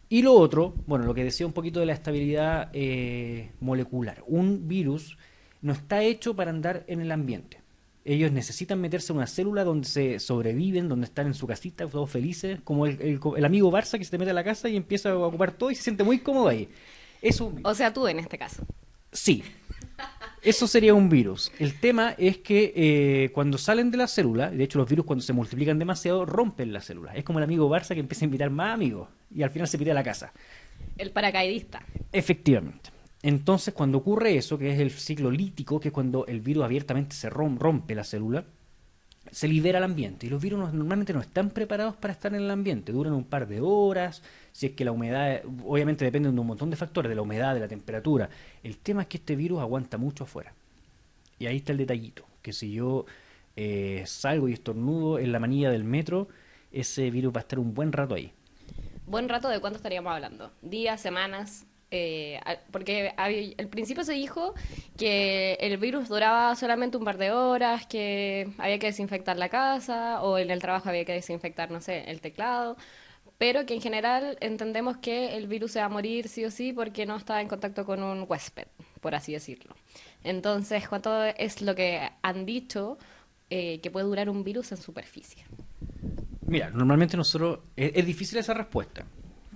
Y 0.08 0.22
lo 0.22 0.34
otro, 0.34 0.74
bueno, 0.86 1.06
lo 1.06 1.14
que 1.14 1.24
decía 1.24 1.46
un 1.46 1.52
poquito 1.52 1.80
de 1.80 1.86
la 1.86 1.92
estabilidad 1.92 2.70
eh, 2.72 3.52
molecular. 3.60 4.22
Un 4.26 4.68
virus 4.68 5.16
no 5.62 5.72
está 5.72 6.02
hecho 6.02 6.34
para 6.34 6.50
andar 6.50 6.84
en 6.88 7.00
el 7.00 7.12
ambiente. 7.12 7.62
Ellos 8.04 8.32
necesitan 8.32 8.80
meterse 8.80 9.12
en 9.12 9.18
una 9.18 9.28
célula 9.28 9.62
donde 9.62 9.86
se 9.86 10.18
sobreviven, 10.18 10.88
donde 10.88 11.06
están 11.06 11.28
en 11.28 11.34
su 11.34 11.46
casita, 11.46 11.86
todos 11.86 12.10
felices, 12.10 12.60
como 12.64 12.86
el, 12.86 13.44
amigo 13.44 13.70
Barça 13.70 13.96
que 13.96 14.04
se 14.04 14.10
te 14.10 14.18
mete 14.18 14.32
a 14.32 14.34
la 14.34 14.42
casa 14.42 14.68
y 14.68 14.76
empieza 14.76 15.10
a 15.10 15.16
ocupar 15.16 15.52
todo 15.52 15.70
y 15.70 15.76
se 15.76 15.84
siente 15.84 16.02
muy 16.02 16.18
cómodo 16.18 16.48
ahí. 16.48 16.68
Eso, 17.22 17.54
o 17.62 17.74
sea, 17.74 17.94
tú 17.94 18.06
en 18.08 18.18
este 18.18 18.36
caso. 18.36 18.66
Sí, 19.12 19.42
eso 20.42 20.66
sería 20.66 20.92
un 20.92 21.08
virus. 21.08 21.52
El 21.60 21.78
tema 21.78 22.16
es 22.18 22.38
que 22.38 22.72
eh, 22.74 23.30
cuando 23.32 23.58
salen 23.58 23.92
de 23.92 23.96
la 23.96 24.08
célula, 24.08 24.50
de 24.50 24.64
hecho 24.64 24.78
los 24.78 24.88
virus 24.88 25.06
cuando 25.06 25.22
se 25.22 25.32
multiplican 25.32 25.78
demasiado 25.78 26.26
rompen 26.26 26.72
la 26.72 26.80
célula. 26.80 27.14
Es 27.14 27.22
como 27.22 27.38
el 27.38 27.44
amigo 27.44 27.70
Barça 27.70 27.94
que 27.94 28.00
empieza 28.00 28.24
a 28.24 28.26
invitar 28.26 28.50
más 28.50 28.74
amigos 28.74 29.08
y 29.32 29.42
al 29.42 29.50
final 29.50 29.68
se 29.68 29.78
pide 29.78 29.92
a 29.92 29.94
la 29.94 30.02
casa. 30.02 30.32
El 30.98 31.12
paracaidista. 31.12 31.86
Efectivamente. 32.10 32.90
Entonces 33.22 33.72
cuando 33.72 33.98
ocurre 33.98 34.36
eso, 34.36 34.58
que 34.58 34.72
es 34.72 34.80
el 34.80 34.90
ciclo 34.90 35.30
lítico, 35.30 35.78
que 35.78 35.88
es 35.88 35.94
cuando 35.94 36.26
el 36.26 36.40
virus 36.40 36.64
abiertamente 36.64 37.14
se 37.14 37.30
rompe 37.30 37.94
la 37.94 38.02
célula, 38.02 38.44
se 39.32 39.48
libera 39.48 39.78
al 39.78 39.84
ambiente. 39.84 40.26
Y 40.26 40.30
los 40.30 40.40
virus 40.40 40.72
normalmente 40.72 41.12
no 41.12 41.20
están 41.20 41.50
preparados 41.50 41.96
para 41.96 42.12
estar 42.12 42.32
en 42.34 42.42
el 42.42 42.50
ambiente. 42.50 42.92
Duran 42.92 43.14
un 43.14 43.24
par 43.24 43.48
de 43.48 43.60
horas. 43.60 44.22
Si 44.52 44.66
es 44.66 44.72
que 44.72 44.84
la 44.84 44.92
humedad, 44.92 45.40
obviamente 45.64 46.04
depende 46.04 46.30
de 46.30 46.38
un 46.38 46.46
montón 46.46 46.70
de 46.70 46.76
factores, 46.76 47.08
de 47.08 47.16
la 47.16 47.22
humedad, 47.22 47.54
de 47.54 47.60
la 47.60 47.68
temperatura. 47.68 48.28
El 48.62 48.76
tema 48.76 49.02
es 49.02 49.08
que 49.08 49.16
este 49.16 49.34
virus 49.34 49.60
aguanta 49.60 49.96
mucho 49.96 50.24
afuera. 50.24 50.52
Y 51.38 51.46
ahí 51.46 51.56
está 51.56 51.72
el 51.72 51.78
detallito. 51.78 52.24
Que 52.42 52.52
si 52.52 52.72
yo 52.72 53.06
eh, 53.56 54.04
salgo 54.06 54.48
y 54.48 54.52
estornudo 54.52 55.18
en 55.18 55.32
la 55.32 55.38
manilla 55.38 55.70
del 55.70 55.84
metro, 55.84 56.28
ese 56.70 57.10
virus 57.10 57.34
va 57.34 57.40
a 57.40 57.42
estar 57.42 57.58
un 57.58 57.72
buen 57.72 57.90
rato 57.90 58.14
ahí. 58.14 58.32
¿Buen 59.06 59.30
rato 59.30 59.48
de 59.48 59.60
cuánto 59.60 59.78
estaríamos 59.78 60.12
hablando? 60.12 60.52
¿Días, 60.60 61.00
semanas? 61.00 61.66
Eh, 61.94 62.40
porque 62.70 63.12
al 63.18 63.68
principio 63.68 64.02
se 64.02 64.14
dijo 64.14 64.54
que 64.96 65.58
el 65.60 65.76
virus 65.76 66.08
duraba 66.08 66.56
solamente 66.56 66.96
un 66.96 67.04
par 67.04 67.18
de 67.18 67.32
horas, 67.32 67.86
que 67.86 68.48
había 68.56 68.78
que 68.78 68.86
desinfectar 68.86 69.36
la 69.36 69.50
casa 69.50 70.22
o 70.22 70.38
en 70.38 70.50
el 70.50 70.58
trabajo 70.58 70.88
había 70.88 71.04
que 71.04 71.12
desinfectar, 71.12 71.70
no 71.70 71.82
sé, 71.82 72.10
el 72.10 72.22
teclado, 72.22 72.78
pero 73.36 73.66
que 73.66 73.74
en 73.74 73.82
general 73.82 74.38
entendemos 74.40 74.96
que 74.96 75.36
el 75.36 75.46
virus 75.48 75.72
se 75.72 75.80
va 75.80 75.84
a 75.84 75.88
morir 75.90 76.28
sí 76.28 76.46
o 76.46 76.50
sí 76.50 76.72
porque 76.72 77.04
no 77.04 77.14
está 77.14 77.42
en 77.42 77.48
contacto 77.48 77.84
con 77.84 78.02
un 78.02 78.24
huésped, 78.26 78.68
por 79.02 79.14
así 79.14 79.34
decirlo. 79.34 79.76
Entonces, 80.24 80.88
¿cuánto 80.88 81.22
es 81.24 81.60
lo 81.60 81.74
que 81.74 82.08
han 82.22 82.46
dicho 82.46 82.96
eh, 83.50 83.80
que 83.82 83.90
puede 83.90 84.06
durar 84.06 84.30
un 84.30 84.44
virus 84.44 84.72
en 84.72 84.78
superficie? 84.78 85.44
Mira, 86.46 86.70
normalmente 86.70 87.18
nosotros, 87.18 87.58
es 87.76 88.06
difícil 88.06 88.38
esa 88.38 88.54
respuesta 88.54 89.04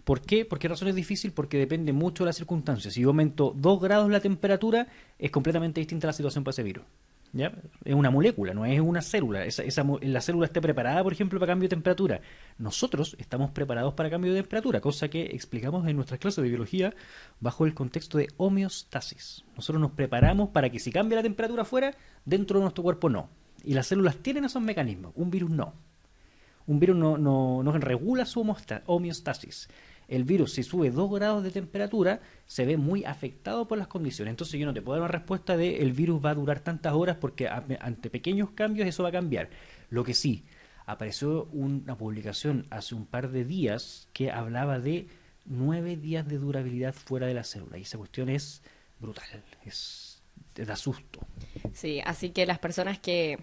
¿Por 0.06 0.20
qué? 0.20 0.44
¿Por 0.44 0.60
qué 0.60 0.68
razón 0.68 0.86
es 0.86 0.94
difícil? 0.94 1.32
Porque 1.32 1.58
depende 1.58 1.92
mucho 1.92 2.22
de 2.22 2.28
las 2.28 2.36
circunstancias. 2.36 2.94
Si 2.94 3.00
yo 3.00 3.08
aumento 3.08 3.52
2 3.56 3.80
grados 3.80 4.08
la 4.08 4.20
temperatura, 4.20 4.86
es 5.18 5.32
completamente 5.32 5.80
distinta 5.80 6.06
la 6.06 6.12
situación 6.12 6.44
para 6.44 6.52
ese 6.52 6.62
virus. 6.62 6.84
¿Ya? 7.32 7.52
Es 7.84 7.92
una 7.92 8.08
molécula, 8.08 8.54
no 8.54 8.64
es 8.64 8.78
una 8.78 9.02
célula. 9.02 9.44
La 10.02 10.20
célula 10.20 10.46
está 10.46 10.60
preparada, 10.60 11.02
por 11.02 11.12
ejemplo, 11.12 11.40
para 11.40 11.50
cambio 11.50 11.68
de 11.68 11.74
temperatura. 11.74 12.20
Nosotros 12.56 13.16
estamos 13.18 13.50
preparados 13.50 13.94
para 13.94 14.08
cambio 14.08 14.32
de 14.32 14.42
temperatura, 14.42 14.80
cosa 14.80 15.08
que 15.08 15.22
explicamos 15.22 15.88
en 15.88 15.96
nuestras 15.96 16.20
clases 16.20 16.40
de 16.40 16.50
biología 16.50 16.94
bajo 17.40 17.66
el 17.66 17.74
contexto 17.74 18.16
de 18.16 18.28
homeostasis. 18.36 19.44
Nosotros 19.56 19.80
nos 19.80 19.90
preparamos 19.90 20.50
para 20.50 20.70
que 20.70 20.78
si 20.78 20.92
cambia 20.92 21.16
la 21.16 21.24
temperatura 21.24 21.62
afuera, 21.62 21.96
dentro 22.24 22.60
de 22.60 22.62
nuestro 22.62 22.84
cuerpo 22.84 23.10
no. 23.10 23.28
Y 23.64 23.74
las 23.74 23.88
células 23.88 24.18
tienen 24.18 24.44
esos 24.44 24.62
mecanismos, 24.62 25.10
un 25.16 25.32
virus 25.32 25.50
no. 25.50 25.74
Un 26.68 26.78
virus 26.78 26.96
no, 26.96 27.18
no, 27.18 27.62
no 27.64 27.72
regula 27.72 28.24
su 28.24 28.40
homeostasis 28.86 29.68
el 30.08 30.24
virus 30.24 30.52
si 30.52 30.62
sube 30.62 30.90
2 30.90 31.10
grados 31.12 31.42
de 31.42 31.50
temperatura 31.50 32.20
se 32.46 32.64
ve 32.64 32.76
muy 32.76 33.04
afectado 33.04 33.66
por 33.66 33.78
las 33.78 33.88
condiciones. 33.88 34.32
Entonces 34.32 34.58
yo 34.58 34.66
no 34.66 34.74
te 34.74 34.82
puedo 34.82 35.00
dar 35.00 35.08
una 35.08 35.18
respuesta 35.18 35.56
de 35.56 35.78
el 35.78 35.92
virus 35.92 36.24
va 36.24 36.30
a 36.30 36.34
durar 36.34 36.60
tantas 36.60 36.92
horas 36.92 37.16
porque 37.20 37.48
ante 37.48 38.10
pequeños 38.10 38.50
cambios 38.50 38.88
eso 38.88 39.02
va 39.02 39.08
a 39.08 39.12
cambiar. 39.12 39.50
Lo 39.90 40.04
que 40.04 40.14
sí, 40.14 40.44
apareció 40.86 41.44
una 41.52 41.96
publicación 41.96 42.66
hace 42.70 42.94
un 42.94 43.06
par 43.06 43.30
de 43.30 43.44
días 43.44 44.08
que 44.12 44.30
hablaba 44.30 44.78
de 44.78 45.08
9 45.46 45.96
días 45.96 46.26
de 46.26 46.38
durabilidad 46.38 46.94
fuera 46.94 47.26
de 47.26 47.34
la 47.34 47.44
célula 47.44 47.78
y 47.78 47.82
esa 47.82 47.98
cuestión 47.98 48.28
es 48.28 48.62
brutal, 49.00 49.24
es 49.64 50.22
da 50.54 50.74
susto. 50.74 51.20
Sí, 51.74 52.00
así 52.04 52.30
que 52.30 52.46
las 52.46 52.58
personas 52.58 52.98
que 52.98 53.38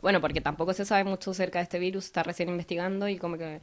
bueno, 0.00 0.20
porque 0.20 0.40
tampoco 0.40 0.72
se 0.74 0.84
sabe 0.84 1.04
mucho 1.04 1.32
acerca 1.32 1.58
de 1.58 1.64
este 1.64 1.78
virus, 1.78 2.04
está 2.06 2.22
recién 2.22 2.48
investigando 2.48 3.08
y 3.08 3.16
como 3.16 3.36
que 3.36 3.60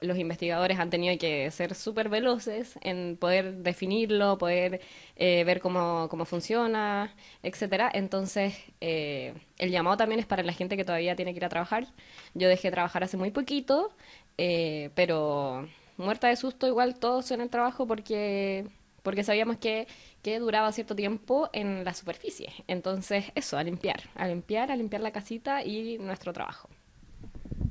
los 0.00 0.18
investigadores 0.18 0.78
han 0.78 0.90
tenido 0.90 1.16
que 1.18 1.50
ser 1.50 1.74
súper 1.74 2.08
veloces 2.08 2.78
en 2.82 3.16
poder 3.16 3.54
definirlo, 3.58 4.38
poder 4.38 4.80
eh, 5.16 5.44
ver 5.44 5.60
cómo, 5.60 6.08
cómo 6.10 6.24
funciona, 6.24 7.14
etcétera. 7.42 7.90
Entonces, 7.92 8.54
eh, 8.80 9.34
el 9.58 9.70
llamado 9.70 9.96
también 9.96 10.20
es 10.20 10.26
para 10.26 10.42
la 10.42 10.52
gente 10.52 10.76
que 10.76 10.84
todavía 10.84 11.16
tiene 11.16 11.32
que 11.32 11.38
ir 11.38 11.44
a 11.44 11.48
trabajar. 11.48 11.86
Yo 12.34 12.48
dejé 12.48 12.68
de 12.68 12.72
trabajar 12.72 13.04
hace 13.04 13.16
muy 13.16 13.30
poquito, 13.30 13.90
eh, 14.38 14.90
pero 14.94 15.68
muerta 15.96 16.28
de 16.28 16.36
susto 16.36 16.66
igual 16.66 16.98
todos 16.98 17.30
en 17.32 17.40
el 17.40 17.50
trabajo 17.50 17.86
porque 17.86 18.66
porque 19.02 19.24
sabíamos 19.24 19.56
que, 19.58 19.86
que 20.22 20.38
duraba 20.38 20.70
cierto 20.72 20.94
tiempo 20.94 21.48
en 21.52 21.84
la 21.84 21.94
superficie. 21.94 22.52
Entonces, 22.66 23.26
eso, 23.34 23.56
a 23.56 23.62
limpiar, 23.62 24.02
a 24.14 24.26
limpiar, 24.28 24.70
a 24.70 24.76
limpiar 24.76 25.00
la 25.02 25.12
casita 25.12 25.64
y 25.64 25.98
nuestro 25.98 26.32
trabajo. 26.32 26.68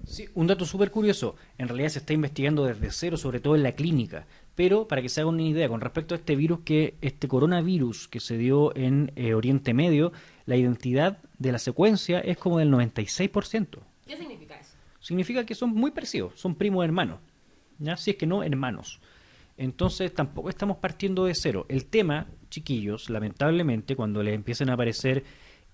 Sí, 0.07 0.29
un 0.35 0.47
dato 0.47 0.65
súper 0.65 0.89
curioso. 0.89 1.35
En 1.57 1.67
realidad 1.67 1.89
se 1.89 1.99
está 1.99 2.13
investigando 2.13 2.63
desde 2.65 2.91
cero, 2.91 3.17
sobre 3.17 3.41
todo 3.41 3.55
en 3.55 3.63
la 3.63 3.73
clínica. 3.73 4.25
Pero 4.55 4.87
para 4.87 5.01
que 5.01 5.09
se 5.09 5.21
hagan 5.21 5.35
una 5.35 5.43
idea 5.43 5.67
con 5.67 5.81
respecto 5.81 6.15
a 6.15 6.17
este 6.17 6.35
virus, 6.35 6.61
que 6.61 6.95
este 7.01 7.27
coronavirus 7.27 8.07
que 8.07 8.21
se 8.21 8.37
dio 8.37 8.75
en 8.75 9.11
eh, 9.15 9.33
Oriente 9.33 9.73
Medio, 9.73 10.13
la 10.45 10.55
identidad 10.55 11.19
de 11.37 11.51
la 11.51 11.59
secuencia 11.59 12.19
es 12.19 12.37
como 12.37 12.57
del 12.57 12.71
96%. 12.71 13.79
¿Qué 14.07 14.17
significa 14.17 14.57
eso? 14.57 14.71
Significa 15.01 15.45
que 15.45 15.55
son 15.55 15.73
muy 15.73 15.91
parecidos, 15.91 16.39
son 16.39 16.55
primos 16.55 16.85
hermanos. 16.85 17.19
¿ya? 17.77 17.97
Si 17.97 18.11
es 18.11 18.17
que 18.17 18.25
no, 18.25 18.43
hermanos. 18.43 19.01
Entonces 19.57 20.13
tampoco 20.13 20.49
estamos 20.49 20.77
partiendo 20.77 21.25
de 21.25 21.35
cero. 21.35 21.65
El 21.67 21.85
tema, 21.85 22.27
chiquillos, 22.49 23.09
lamentablemente, 23.09 23.95
cuando 23.95 24.23
les 24.23 24.35
empiecen 24.35 24.69
a 24.69 24.73
aparecer 24.73 25.25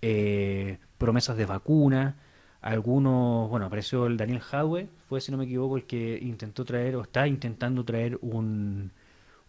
eh, 0.02 0.80
promesas 0.98 1.38
de 1.38 1.46
vacuna, 1.46 2.18
algunos, 2.64 3.50
bueno, 3.50 3.66
apareció 3.66 4.08
el 4.08 4.16
Daniel 4.16 4.42
Hadwe, 4.50 4.88
fue 5.10 5.20
si 5.20 5.32
no 5.32 5.38
me 5.38 5.44
equivoco 5.44 5.76
el 5.76 5.84
que 5.84 6.18
intentó 6.22 6.64
traer 6.64 6.96
o 6.96 7.02
está 7.02 7.28
intentando 7.28 7.84
traer 7.84 8.18
un, 8.22 8.90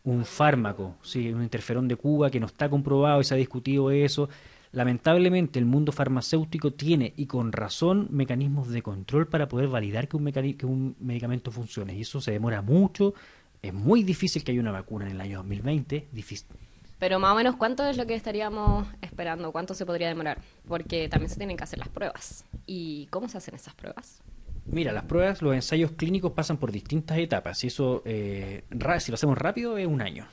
un 0.03 0.25
fármaco, 0.25 0.97
sí, 1.03 1.33
un 1.33 1.43
interferón 1.43 1.87
de 1.87 1.97
Cuba 1.97 2.31
que 2.31 2.41
no 2.41 2.47
está 2.47 2.69
comprobado 2.69 3.21
y 3.21 3.25
se 3.25 3.35
ha 3.35 3.37
discutido 3.37 3.91
eso. 3.93 4.29
Lamentablemente 4.73 5.61
el 5.61 5.65
mundo 5.65 5.93
farmacéutico 5.93 6.73
tiene, 6.73 7.15
y 7.17 7.27
con 7.27 7.53
razón, 7.53 8.09
mecanismos 8.11 8.69
de 8.71 8.83
control 8.83 9.29
para 9.29 9.47
poder 9.47 9.69
validar 9.69 10.09
que 10.09 10.17
un, 10.17 10.33
que 10.33 10.67
un 10.67 10.97
medicamento 10.99 11.53
funcione. 11.53 11.95
Y 11.95 12.01
eso 12.01 12.21
se 12.21 12.33
demora 12.33 12.63
mucho, 12.63 13.15
es 13.63 13.73
muy 13.73 14.03
difícil 14.03 14.43
que 14.43 14.51
haya 14.51 14.61
una 14.61 14.73
vacuna 14.73 15.07
en 15.07 15.13
el 15.13 15.21
año 15.21 15.39
2020, 15.39 16.09
difícil. 16.11 16.49
Pero 17.05 17.19
más 17.19 17.35
o 17.35 17.37
menos, 17.37 17.57
¿cuánto 17.57 17.85
es 17.85 17.99
lo 17.99 18.07
que 18.07 18.15
estaríamos 18.15 18.89
esperando? 19.03 19.53
¿Cuánto 19.53 19.75
se 19.75 19.85
podría 19.85 20.09
demorar? 20.09 20.39
Porque 20.67 21.07
también 21.11 21.29
se 21.29 21.37
tienen 21.37 21.55
que 21.55 21.63
hacer 21.63 21.79
las 21.79 21.91
pruebas. 21.91 22.47
¿Y 22.67 23.09
cómo 23.11 23.29
se 23.29 23.37
hacen 23.37 23.55
esas 23.55 23.75
pruebas? 23.75 24.23
Mira, 24.65 24.91
las 24.91 25.05
pruebas, 25.05 25.43
los 25.43 25.55
ensayos 25.55 25.91
clínicos 25.91 26.33
pasan 26.33 26.57
por 26.57 26.73
distintas 26.73 27.19
etapas. 27.19 27.63
Y 27.63 27.67
eso, 27.67 28.01
eh, 28.07 28.65
si 29.01 29.11
lo 29.11 29.17
hacemos 29.17 29.37
rápido, 29.37 29.77
es 29.77 29.87
un 29.87 30.01
año. 30.01 30.25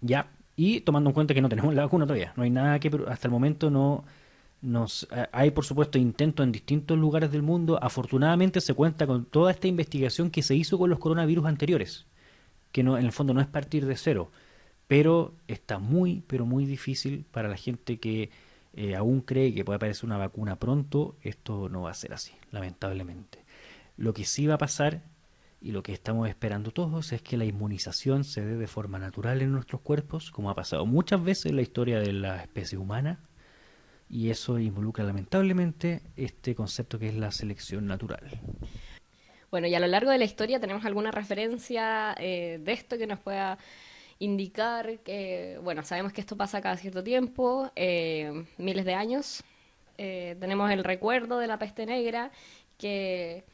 Ya. 0.00 0.30
Y 0.56 0.80
tomando 0.80 1.10
en 1.10 1.14
cuenta 1.14 1.34
que 1.34 1.42
no 1.42 1.50
tenemos 1.50 1.74
la 1.74 1.82
vacuna 1.82 2.06
todavía. 2.06 2.32
No 2.36 2.44
hay 2.44 2.50
nada 2.50 2.78
que. 2.78 2.90
Hasta 3.08 3.28
el 3.28 3.30
momento 3.30 3.68
no. 3.68 4.04
Nos, 4.62 5.08
eh, 5.14 5.26
hay, 5.30 5.50
por 5.50 5.66
supuesto, 5.66 5.98
intentos 5.98 6.42
en 6.42 6.52
distintos 6.52 6.96
lugares 6.96 7.32
del 7.32 7.42
mundo. 7.42 7.78
Afortunadamente 7.82 8.62
se 8.62 8.72
cuenta 8.72 9.06
con 9.06 9.26
toda 9.26 9.50
esta 9.50 9.68
investigación 9.68 10.30
que 10.30 10.40
se 10.40 10.54
hizo 10.54 10.78
con 10.78 10.88
los 10.88 10.98
coronavirus 10.98 11.44
anteriores. 11.44 12.06
Que 12.72 12.82
no, 12.82 12.96
en 12.96 13.04
el 13.04 13.12
fondo 13.12 13.34
no 13.34 13.42
es 13.42 13.46
partir 13.46 13.84
de 13.84 13.98
cero 13.98 14.30
pero 14.90 15.36
está 15.46 15.78
muy, 15.78 16.24
pero 16.26 16.44
muy 16.44 16.66
difícil 16.66 17.24
para 17.30 17.48
la 17.48 17.56
gente 17.56 18.00
que 18.00 18.30
eh, 18.74 18.96
aún 18.96 19.20
cree 19.20 19.54
que 19.54 19.64
puede 19.64 19.76
aparecer 19.76 20.04
una 20.04 20.18
vacuna 20.18 20.56
pronto, 20.56 21.14
esto 21.22 21.68
no 21.68 21.82
va 21.82 21.92
a 21.92 21.94
ser 21.94 22.12
así, 22.12 22.32
lamentablemente. 22.50 23.44
Lo 23.96 24.12
que 24.12 24.24
sí 24.24 24.48
va 24.48 24.54
a 24.54 24.58
pasar 24.58 25.02
y 25.60 25.70
lo 25.70 25.84
que 25.84 25.92
estamos 25.92 26.28
esperando 26.28 26.72
todos 26.72 27.12
es 27.12 27.22
que 27.22 27.36
la 27.36 27.44
inmunización 27.44 28.24
se 28.24 28.44
dé 28.44 28.56
de 28.56 28.66
forma 28.66 28.98
natural 28.98 29.42
en 29.42 29.52
nuestros 29.52 29.80
cuerpos, 29.80 30.32
como 30.32 30.50
ha 30.50 30.56
pasado 30.56 30.84
muchas 30.86 31.22
veces 31.22 31.46
en 31.46 31.54
la 31.54 31.62
historia 31.62 32.00
de 32.00 32.12
la 32.12 32.42
especie 32.42 32.76
humana, 32.76 33.20
y 34.08 34.30
eso 34.30 34.58
involucra 34.58 35.04
lamentablemente 35.04 36.02
este 36.16 36.56
concepto 36.56 36.98
que 36.98 37.10
es 37.10 37.14
la 37.14 37.30
selección 37.30 37.86
natural. 37.86 38.40
Bueno, 39.52 39.68
y 39.68 39.74
a 39.76 39.78
lo 39.78 39.86
largo 39.86 40.10
de 40.10 40.18
la 40.18 40.24
historia 40.24 40.58
tenemos 40.58 40.84
alguna 40.84 41.12
referencia 41.12 42.12
eh, 42.18 42.58
de 42.60 42.72
esto 42.72 42.98
que 42.98 43.06
nos 43.06 43.20
pueda 43.20 43.56
indicar 44.20 44.98
que, 45.00 45.58
bueno, 45.64 45.82
sabemos 45.82 46.12
que 46.12 46.20
esto 46.20 46.36
pasa 46.36 46.60
cada 46.60 46.76
cierto 46.76 47.02
tiempo, 47.02 47.72
eh, 47.74 48.44
miles 48.58 48.84
de 48.84 48.94
años. 48.94 49.42
Eh, 49.98 50.36
tenemos 50.38 50.70
el 50.70 50.84
recuerdo 50.84 51.38
de 51.38 51.46
la 51.46 51.58
peste 51.58 51.86
negra, 51.86 52.30
que, 52.78 53.44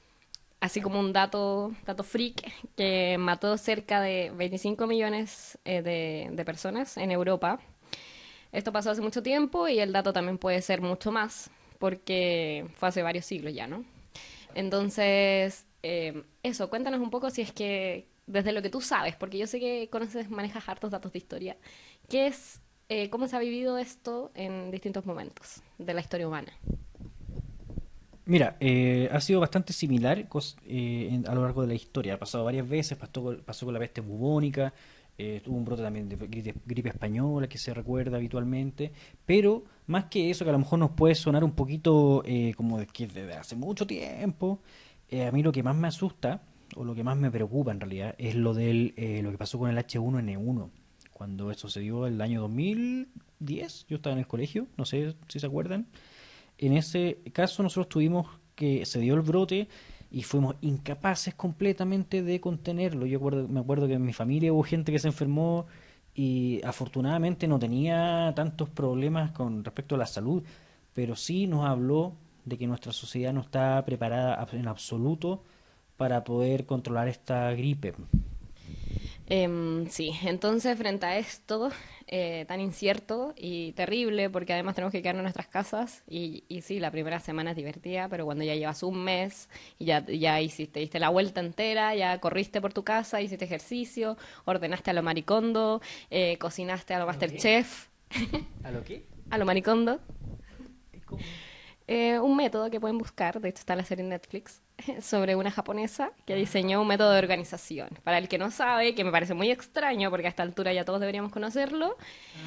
así 0.61 0.81
como 0.81 1.01
un 1.01 1.13
dato, 1.13 1.73
dato 1.87 2.03
freak, 2.03 2.53
que 2.77 3.17
mató 3.19 3.57
cerca 3.57 4.01
de 4.01 4.33
25 4.35 4.87
millones 4.89 5.57
eh, 5.65 5.83
de, 5.83 6.29
de 6.33 6.45
personas 6.45 6.97
en 6.97 7.13
Europa. 7.13 7.61
Esto 8.51 8.73
pasó 8.73 8.91
hace 8.91 9.01
mucho 9.01 9.23
tiempo 9.23 9.69
y 9.69 9.79
el 9.79 9.93
dato 9.93 10.13
también 10.13 10.37
puede 10.37 10.63
ser 10.63 10.81
mucho 10.81 11.13
más, 11.13 11.49
porque 11.79 12.67
fue 12.75 12.89
hace 12.89 13.03
varios 13.03 13.25
siglos 13.25 13.55
ya, 13.55 13.69
¿no? 13.69 13.85
Entonces, 14.55 15.67
eso, 16.43 16.71
cuéntanos 16.71 17.01
un 17.01 17.11
poco 17.11 17.31
si 17.31 17.43
es 17.43 17.53
que 17.53 18.07
desde 18.27 18.53
lo 18.53 18.63
que 18.63 18.71
tú 18.71 18.81
sabes, 18.81 19.17
porque 19.17 19.39
yo 19.39 19.47
sé 19.47 19.61
que 19.61 19.89
conoces, 19.91 20.31
manejas 20.31 20.69
hartos 20.69 20.91
datos 20.91 21.13
de 21.13 21.19
historia, 21.19 21.57
¿qué 22.09 22.27
es, 22.27 22.61
eh, 22.89 23.09
cómo 23.09 23.29
se 23.29 23.37
ha 23.37 23.39
vivido 23.39 23.79
esto 23.79 24.31
en 24.35 24.71
distintos 24.71 25.07
momentos 25.07 25.63
de 25.79 25.95
la 25.95 26.01
historia 26.01 26.27
humana? 26.27 26.53
Mira, 28.25 28.57
eh, 28.59 29.09
ha 29.13 29.21
sido 29.21 29.39
bastante 29.39 29.73
similar 29.73 30.27
eh, 30.67 31.23
a 31.29 31.35
lo 31.35 31.43
largo 31.43 31.63
de 31.63 31.69
la 31.69 31.75
historia. 31.75 32.15
Ha 32.15 32.19
pasado 32.19 32.45
varias 32.45 32.69
veces, 32.69 32.99
pasó, 32.99 33.37
pasó 33.45 33.67
con 33.67 33.73
la 33.73 33.79
peste 33.79 34.01
bubónica, 34.01 34.75
tuvo 35.45 35.57
un 35.57 35.65
brote 35.65 35.83
también 35.83 36.09
de 36.09 36.17
gripe, 36.67 36.89
española 36.89 37.49
que 37.49 37.57
se 37.57 37.73
recuerda 37.73 38.17
habitualmente, 38.17 38.93
pero 39.25 39.65
más 39.87 40.07
que 40.07 40.29
eso, 40.29 40.45
que 40.45 40.51
a 40.51 40.53
lo 40.53 40.59
mejor 40.59 40.81
nos 40.81 40.91
puede 40.91 41.15
sonar 41.15 41.45
un 41.45 41.53
poquito 41.53 42.23
como 42.57 42.79
de 42.79 42.87
que 42.87 43.07
desde 43.07 43.33
hace 43.33 43.55
mucho 43.57 43.87
tiempo, 43.87 44.61
a 45.13 45.31
mí 45.31 45.43
lo 45.43 45.53
que 45.53 45.63
más 45.63 45.77
me 45.77 45.89
asusta 45.89 46.43
o 46.77 46.85
lo 46.85 46.95
que 46.95 47.03
más 47.03 47.17
me 47.17 47.31
preocupa 47.31 47.73
en 47.73 47.81
realidad, 47.81 48.15
es 48.19 48.35
lo 48.35 48.55
del 48.55 48.95
eh, 48.97 49.21
lo 49.23 49.31
que 49.31 49.39
pasó 49.39 49.59
con 49.59 49.71
el 49.71 49.79
H1N1. 49.79 50.71
Cuando 51.13 51.51
eso 51.51 51.69
se 51.69 51.81
dio 51.81 52.07
el 52.07 52.21
año 52.21 52.43
2010, 52.43 53.87
yo 53.89 53.97
estaba 53.97 54.13
en 54.13 54.21
el 54.21 54.27
colegio, 54.27 54.67
no 54.77 54.85
sé 54.85 55.17
si 55.29 55.41
se 55.41 55.47
acuerdan. 55.47 55.87
En 56.59 56.75
ese 56.75 57.19
caso 57.33 57.63
nosotros 57.63 57.89
tuvimos 57.89 58.29
que 58.55 58.85
se 58.87 59.01
dio 59.01 59.15
el 59.15 59.23
brote 59.23 59.69
y 60.11 60.23
fuimos 60.23 60.57
incapaces 60.61 61.35
completamente 61.35 62.23
de 62.23 62.41
contenerlo. 62.41 63.07
Yo 63.07 63.21
me 63.49 63.61
acuerdo 63.61 63.87
que 63.87 63.95
en 63.95 64.05
mi 64.05 64.13
familia 64.13 64.53
hubo 64.53 64.63
gente 64.63 64.93
que 64.93 64.99
se 64.99 65.09
enfermó 65.09 65.67
y 66.15 66.63
afortunadamente 66.65 67.49
no 67.49 67.59
tenía 67.59 68.33
tantos 68.35 68.69
problemas 68.69 69.33
con 69.33 69.65
respecto 69.65 69.95
a 69.95 69.99
la 69.99 70.07
salud, 70.07 70.43
pero 70.95 71.17
sí 71.17 71.47
nos 71.47 71.67
habló 71.67 72.15
de 72.45 72.57
que 72.57 72.67
nuestra 72.67 72.93
sociedad 72.93 73.33
no 73.33 73.41
está 73.41 73.85
preparada 73.85 74.47
en 74.53 74.69
absoluto 74.69 75.43
para 75.97 76.25
poder 76.25 76.67
controlar 76.67 77.09
esta 77.09 77.53
gripe. 77.53 77.95
Em, 79.29 79.89
sí, 79.89 80.13
entonces 80.23 80.79
frente 80.79 81.05
a 81.05 81.19
esto 81.19 81.71
eh, 82.07 82.45
tan 82.47 82.61
incierto 82.61 83.35
y 83.37 83.73
terrible, 83.73 84.31
porque 84.31 84.53
además 84.53 84.77
tenemos 84.77 84.93
que 84.93 85.03
quedarnos 85.03 85.21
en 85.21 85.25
nuestras 85.25 85.49
casas, 85.49 86.05
y, 86.09 86.45
y 86.49 86.63
sí, 86.63 86.79
la 86.79 86.93
primera 86.93 87.19
semana 87.19 87.51
es 87.51 87.57
divertida, 87.57 88.09
pero 88.09 88.25
cuando 88.25 88.45
ya 88.45 88.55
llevas 88.55 88.85
un 88.85 89.03
mes 89.03 89.49
y 89.81 89.87
ya, 89.87 90.07
ya 90.07 90.41
hiciste, 90.41 90.79
diste 90.79 91.01
la 91.01 91.09
vuelta 91.09 91.41
entera, 91.41 91.97
ya 91.97 92.21
corriste 92.21 92.61
por 92.61 92.73
tu 92.73 92.85
casa, 92.85 93.21
hiciste 93.21 93.45
ejercicio, 93.45 94.17
ordenaste 94.45 94.93
a 94.93 94.95
lo 94.95 95.03
maricondo, 95.03 95.81
eh, 96.11 96.39
cocinaste 96.39 96.95
a 96.95 97.01
lo 97.01 97.07
Masterchef. 97.07 97.89
¿A 98.63 98.71
lo 98.71 98.85
qué? 98.85 99.05
a 99.31 99.39
lo 99.39 99.45
maricondo. 99.45 99.99
Eh, 101.89 102.21
un 102.21 102.37
método 102.37 102.71
que 102.71 102.79
pueden 102.79 102.99
buscar, 102.99 103.41
de 103.41 103.49
hecho 103.49 103.59
está 103.59 103.75
la 103.75 103.85
serie 103.85 104.05
en 104.05 104.11
Netflix, 104.11 104.61
sobre 105.01 105.37
una 105.37 105.51
japonesa 105.51 106.13
que 106.27 106.35
diseñó 106.35 106.81
un 106.83 106.89
método 106.89 107.13
de 107.13 107.19
organización. 107.19 107.89
Para 108.05 108.19
el 108.19 108.29
que 108.29 108.39
no 108.39 108.51
sabe, 108.51 108.95
que 108.95 109.05
me 109.05 109.13
parece 109.13 109.35
muy 109.35 109.51
extraño, 109.51 110.11
porque 110.11 110.27
a 110.27 110.31
esta 110.31 110.43
altura 110.43 110.73
ya 110.73 110.85
todos 110.85 111.01
deberíamos 111.01 111.33
conocerlo. 111.33 111.97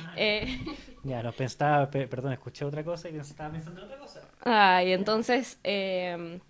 Ah. 0.05 0.13
Eh... 0.15 0.59
Ya, 1.01 1.23
no 1.23 1.31
pensaba, 1.31 1.89
perdón, 1.89 2.33
escuché 2.33 2.65
otra 2.65 2.83
cosa 2.83 3.07
y 3.07 3.15
estaba 3.15 3.53
pensando 3.53 3.79
en 3.79 3.85
otra 3.85 3.97
cosa. 3.99 4.19
Ah, 4.43 4.83
y 4.83 4.91
entonces, 4.91 5.57
eh, 5.63 6.41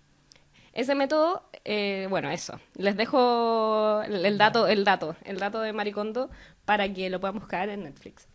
ese 0.72 0.94
método, 0.96 1.44
eh, 1.64 2.08
bueno, 2.10 2.30
eso. 2.30 2.58
Les 2.74 2.96
dejo 2.96 4.02
el 4.02 4.38
dato, 4.38 4.66
el 4.66 4.84
dato, 4.84 5.14
el 5.24 5.38
dato 5.38 5.60
de 5.60 5.72
Maricondo 5.72 6.30
para 6.64 6.92
que 6.92 7.10
lo 7.10 7.20
puedan 7.20 7.38
buscar 7.38 7.68
en 7.68 7.84
Netflix. 7.84 8.29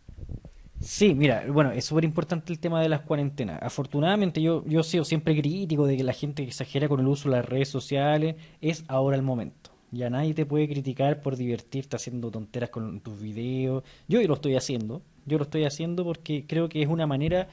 Sí, 0.86 1.16
mira, 1.16 1.44
bueno, 1.52 1.72
es 1.72 1.86
súper 1.86 2.04
importante 2.04 2.54
el 2.54 2.60
tema 2.60 2.80
de 2.80 2.90
las 2.90 3.02
cuarentenas. 3.02 3.60
Afortunadamente 3.64 4.40
yo, 4.40 4.64
yo 4.68 4.82
he 4.82 4.84
sido 4.84 5.04
siempre 5.04 5.36
crítico 5.36 5.88
de 5.88 5.98
que 5.98 6.04
la 6.04 6.14
gente 6.14 6.44
exagera 6.44 6.88
con 6.88 7.00
el 7.00 7.08
uso 7.08 7.28
de 7.28 7.38
las 7.38 7.46
redes 7.46 7.70
sociales 7.70 8.36
es 8.62 8.86
ahora 8.88 9.16
el 9.16 9.24
momento. 9.24 9.72
Ya 9.90 10.12
nadie 10.12 10.36
te 10.36 10.46
puede 10.46 10.68
criticar 10.68 11.22
por 11.22 11.38
divertirte 11.38 11.96
haciendo 11.96 12.30
tonteras 12.30 12.70
con 12.70 13.00
tus 13.00 13.20
videos. 13.20 13.84
Yo 14.08 14.22
lo 14.28 14.36
estoy 14.36 14.56
haciendo. 14.56 15.02
Yo 15.26 15.40
lo 15.40 15.46
estoy 15.46 15.64
haciendo 15.66 16.04
porque 16.04 16.46
creo 16.46 16.70
que 16.70 16.84
es 16.84 16.88
una 16.88 17.08
manera 17.08 17.48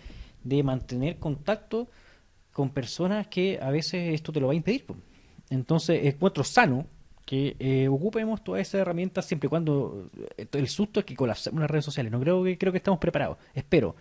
de 0.45 0.63
mantener 0.63 1.19
contacto 1.19 1.89
con 2.53 2.69
personas 2.69 3.29
que 3.29 3.59
a 3.63 3.71
veces 3.71 4.13
esto 4.13 4.33
te 4.33 4.41
lo 4.41 4.49
va 4.49 4.53
a 4.53 4.57
impedir. 4.57 4.85
Entonces 5.49 6.05
encuentro 6.05 6.45
sano 6.45 6.87
que 7.33 7.57
eh, 7.61 7.89
ocupemos 7.89 8.45
todas 8.45 8.61
esas 8.61 8.83
herramientas 8.83 9.25
siempre 9.25 9.47
y 9.47 9.49
cuando 9.49 10.11
eh, 10.37 10.47
el 10.53 10.69
susto 10.69 11.01
es 11.01 11.07
que 11.07 11.17
colapsemos 11.17 11.63
las 11.63 11.71
redes 11.71 11.87
sociales. 11.87 12.13
No 12.13 12.21
creo 12.21 12.45
que 12.45 12.59
creo 12.59 12.73
que 12.73 12.77
estamos 12.77 13.01
preparados, 13.01 13.39
espero. 13.55 13.97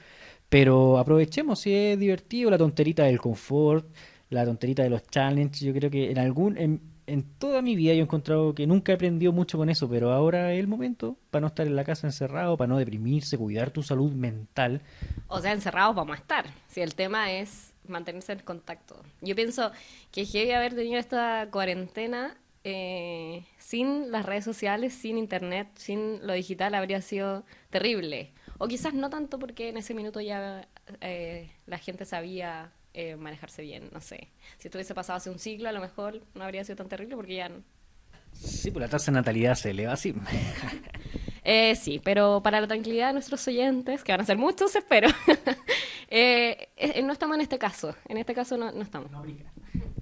Pero 0.50 0.98
aprovechemos 0.98 1.62
si 1.62 1.74
es 1.74 1.98
divertido 1.98 2.50
la 2.50 2.58
tonterita 2.58 3.06
del 3.06 3.22
confort, 3.22 3.88
la 4.30 4.44
tonterita 4.44 4.84
de 4.84 4.90
los 4.90 5.08
challenges. 5.08 5.62
Yo 5.62 5.72
creo 5.74 5.90
que 5.90 6.12
en 6.12 6.18
algún, 6.18 6.58
en, 6.58 6.82
en 7.08 7.24
toda 7.24 7.62
mi 7.62 7.78
vida 7.78 7.94
yo 7.94 8.02
he 8.02 8.04
encontrado 8.04 8.54
que 8.54 8.68
nunca 8.68 8.92
he 8.92 8.96
aprendido 8.96 9.32
mucho 9.32 9.58
con 9.58 9.70
eso, 9.70 9.90
pero 9.90 10.12
ahora 10.12 10.52
es 10.52 10.60
el 10.60 10.68
momento 10.68 11.16
para 11.30 11.40
no 11.40 11.48
estar 11.48 11.66
en 11.66 11.78
la 11.78 11.86
casa 11.86 12.08
encerrado, 12.08 12.58
para 12.58 12.68
no 12.68 12.80
deprimirse, 12.80 13.38
cuidar 13.38 13.72
tu 13.72 13.82
salud 13.82 14.12
mental. 14.12 14.82
O 15.30 15.40
sea, 15.40 15.54
encerrados 15.54 15.96
vamos 15.96 16.18
a 16.18 16.20
estar. 16.20 16.48
Si 16.68 16.82
el 16.82 16.96
tema 16.96 17.32
es 17.32 17.74
mantenerse 17.88 18.34
en 18.34 18.40
contacto. 18.40 19.02
Yo 19.22 19.36
pienso 19.36 19.72
que 20.12 20.26
debe 20.26 20.54
haber 20.54 20.76
tenido 20.76 21.00
esta 21.00 21.48
cuarentena 21.50 22.36
eh, 22.64 23.46
sin 23.58 24.12
las 24.12 24.26
redes 24.26 24.44
sociales, 24.44 24.94
sin 24.94 25.18
internet, 25.18 25.68
sin 25.76 26.26
lo 26.26 26.34
digital, 26.34 26.76
habría 26.76 27.02
sido 27.02 27.44
terrible. 27.70 28.32
O 28.58 28.68
quizás 28.68 28.94
no 28.94 29.10
tanto 29.10 29.40
porque 29.40 29.70
en 29.70 29.78
ese 29.78 29.94
minuto 29.94 30.22
ya 30.22 30.68
eh, 31.02 31.52
la 31.66 31.78
gente 31.78 32.06
sabía 32.06 32.72
eh, 32.94 33.16
manejarse 33.16 33.62
bien, 33.62 33.90
no 33.92 34.02
sé. 34.02 34.30
Si 34.58 34.68
esto 34.68 34.78
hubiese 34.78 34.94
pasado 34.94 35.18
hace 35.18 35.30
un 35.30 35.40
siglo, 35.40 35.70
a 35.70 35.72
lo 35.72 35.80
mejor 35.80 36.22
no 36.36 36.44
habría 36.44 36.64
sido 36.64 36.76
tan 36.76 36.90
terrible 36.90 37.16
porque 37.16 37.36
ya... 37.36 37.50
No... 37.50 37.64
Sí, 38.34 38.72
pues 38.72 38.82
la 38.82 38.90
tasa 38.90 39.12
de 39.12 39.16
natalidad 39.16 39.56
se 39.56 39.72
eleva 39.72 39.94
así. 39.94 40.14
eh, 41.44 41.76
sí, 41.76 42.02
pero 42.04 42.42
para 42.44 42.62
la 42.62 42.68
tranquilidad 42.68 43.08
de 43.08 43.14
nuestros 43.14 43.48
oyentes, 43.48 44.04
que 44.04 44.12
van 44.12 44.22
a 44.22 44.26
ser 44.26 44.38
muchos, 44.38 44.76
espero, 44.76 45.10
eh, 46.10 46.70
eh, 46.76 47.02
no 47.04 47.14
estamos 47.14 47.36
en 47.36 47.42
este 47.42 47.58
caso. 47.58 47.96
En 48.08 48.18
este 48.18 48.34
caso 48.34 48.58
no, 48.58 48.72
no 48.72 48.82
estamos. 48.82 49.12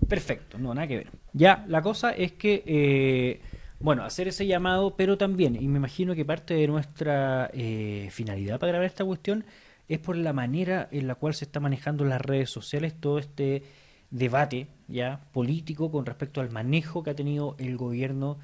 Perfecto, 0.10 0.58
no, 0.58 0.74
nada 0.74 0.88
que 0.88 0.98
ver. 0.98 1.08
Ya, 1.34 1.64
la 1.68 1.82
cosa 1.82 2.12
es 2.12 2.32
que, 2.34 2.64
eh, 2.66 3.42
bueno, 3.80 4.04
hacer 4.04 4.28
ese 4.28 4.48
llamado, 4.48 4.96
pero 4.98 5.18
también, 5.18 5.56
y 5.56 5.68
me 5.68 5.78
imagino 5.78 6.16
que 6.16 6.26
parte 6.26 6.56
de 6.56 6.68
nuestra 6.68 7.50
eh, 7.54 8.10
finalidad 8.12 8.60
para 8.60 8.72
grabar 8.72 8.88
esta 8.88 9.06
cuestión 9.06 9.46
es 9.88 10.00
por 10.00 10.16
la 10.18 10.34
manera 10.34 10.88
en 10.92 11.08
la 11.08 11.16
cual 11.16 11.34
se 11.36 11.46
está 11.46 11.60
manejando 11.60 12.06
las 12.06 12.22
redes 12.22 12.50
sociales 12.50 12.94
todo 13.00 13.20
este 13.20 13.64
debate 14.12 14.68
ya 14.88 15.22
político 15.32 15.92
con 15.92 16.06
respecto 16.06 16.42
al 16.42 16.50
manejo 16.52 17.04
que 17.04 17.12
ha 17.12 17.16
tenido 17.16 17.56
el 17.60 17.78
gobierno 17.78 18.38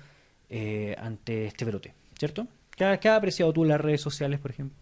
eh, 0.50 0.96
ante 1.00 1.48
este 1.48 1.66
brote, 1.66 1.94
¿cierto? 2.18 2.48
¿Qué, 2.76 2.86
ha- 2.86 3.00
qué 3.00 3.10
has 3.10 3.18
apreciado 3.18 3.52
tú 3.54 3.64
en 3.64 3.70
las 3.70 3.82
redes 3.82 4.02
sociales, 4.02 4.40
por 4.40 4.52
ejemplo? 4.52 4.78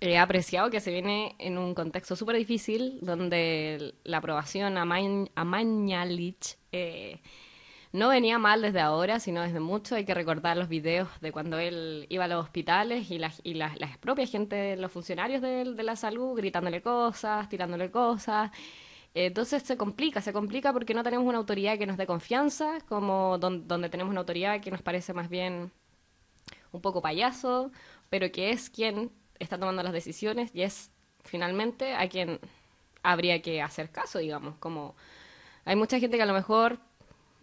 He 0.00 0.16
apreciado 0.16 0.70
que 0.70 0.80
se 0.80 0.92
viene 0.92 1.34
en 1.38 1.58
un 1.58 1.74
contexto 1.74 2.14
súper 2.14 2.36
difícil 2.36 2.98
donde 3.02 3.94
la 4.04 4.18
aprobación 4.18 4.78
a, 4.78 4.84
Mañ- 4.84 5.30
a 5.34 5.44
Mañalich 5.44 6.56
eh, 6.70 7.20
no 7.92 8.08
venía 8.10 8.38
mal 8.38 8.62
desde 8.62 8.80
ahora, 8.80 9.20
sino 9.20 9.42
desde 9.42 9.60
mucho. 9.60 9.96
Hay 9.96 10.04
que 10.04 10.14
recordar 10.14 10.56
los 10.56 10.68
videos 10.68 11.08
de 11.20 11.32
cuando 11.32 11.58
él 11.58 12.06
iba 12.10 12.24
a 12.24 12.28
los 12.28 12.44
hospitales 12.44 13.10
y, 13.10 13.18
las 13.18 13.40
y 13.44 13.54
las 13.54 13.78
las 13.80 13.98
propias 13.98 14.30
gente, 14.30 14.76
los 14.76 14.92
funcionarios 14.92 15.42
de, 15.42 15.64
de 15.74 15.82
la 15.82 15.96
salud 15.96 16.36
gritándole 16.36 16.82
cosas, 16.82 17.48
tirándole 17.48 17.90
cosas. 17.90 18.52
Entonces 19.14 19.62
se 19.64 19.76
complica, 19.76 20.20
se 20.22 20.32
complica 20.32 20.72
porque 20.72 20.94
no 20.94 21.02
tenemos 21.04 21.26
una 21.26 21.38
autoridad 21.38 21.78
que 21.78 21.86
nos 21.86 21.96
dé 21.96 22.06
confianza, 22.06 22.78
como 22.88 23.38
don- 23.38 23.66
donde 23.68 23.88
tenemos 23.90 24.10
una 24.12 24.20
autoridad 24.20 24.60
que 24.60 24.70
nos 24.70 24.82
parece 24.82 25.12
más 25.14 25.28
bien 25.30 25.72
un 26.72 26.80
poco 26.80 27.02
payaso, 27.02 27.70
pero 28.10 28.30
que 28.32 28.50
es 28.50 28.70
quien 28.70 29.10
está 29.38 29.58
tomando 29.58 29.82
las 29.82 29.92
decisiones 29.92 30.50
y 30.54 30.62
es 30.62 30.90
finalmente 31.24 31.94
a 31.94 32.08
quien 32.08 32.38
habría 33.02 33.40
que 33.42 33.62
hacer 33.62 33.90
caso, 33.90 34.18
digamos. 34.18 34.56
Como 34.58 34.94
hay 35.64 35.76
mucha 35.76 35.98
gente 36.00 36.16
que 36.16 36.22
a 36.22 36.26
lo 36.26 36.34
mejor 36.34 36.78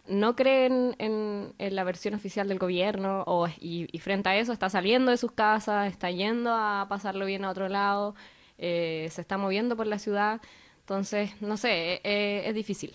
no 0.08 0.36
cree 0.36 0.68
en, 0.68 0.96
en- 1.00 1.76
la 1.76 1.84
versión 1.84 2.14
oficial 2.14 2.48
del 2.48 2.60
gobierno 2.60 3.24
o, 3.26 3.48
y, 3.60 3.88
frente 4.00 4.30
a 4.30 4.38
eso 4.38 4.54
está 4.54 4.70
saliendo 4.70 5.12
de 5.12 5.18
sus 5.18 5.32
casas, 5.32 5.92
está 5.92 6.12
yendo 6.12 6.52
a 6.54 6.86
pasarlo 6.90 7.26
bien 7.26 7.44
a 7.46 7.50
otro 7.50 7.70
lado, 7.70 8.14
eh, 8.58 9.08
se 9.12 9.22
está 9.22 9.38
moviendo 9.38 9.76
por 9.76 9.88
la 9.88 9.98
ciudad. 10.00 10.42
Entonces, 10.82 11.32
no 11.42 11.58
sé, 11.58 12.02
eh, 12.04 12.44
es 12.46 12.54
difícil. 12.54 12.94